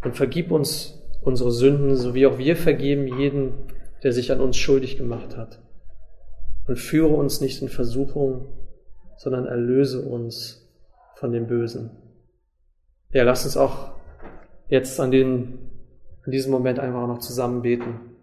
und 0.05 0.15
vergib 0.15 0.53
uns 0.53 0.96
unsere 1.27 1.51
Sünden, 1.51 1.97
so 1.97 2.15
wie 2.15 2.27
auch 2.27 2.39
wir 2.39 2.55
vergeben 2.57 3.19
jeden, 3.19 3.53
der 4.05 4.13
sich 4.13 4.31
an 4.31 4.41
uns 4.41 4.57
schuldig 4.57 4.97
gemacht 4.97 5.37
hat. 5.37 5.61
Und 6.69 6.79
führe 6.79 7.15
uns 7.15 7.41
nicht 7.41 7.61
in 7.63 7.69
Versuchung, 7.69 8.47
sondern 9.17 9.47
erlöse 9.47 10.03
uns 10.03 10.71
von 11.17 11.33
dem 11.33 11.49
Bösen. 11.49 11.91
Ja, 13.13 13.25
lasst 13.25 13.45
uns 13.45 13.57
auch 13.57 13.93
jetzt 14.69 15.01
an, 15.01 15.11
den, 15.11 15.59
in 16.25 16.33
diesem 16.33 16.53
Moment 16.53 16.79
einfach 16.79 17.09
noch 17.09 17.19
zusammen 17.19 17.63
beten. 17.63 18.16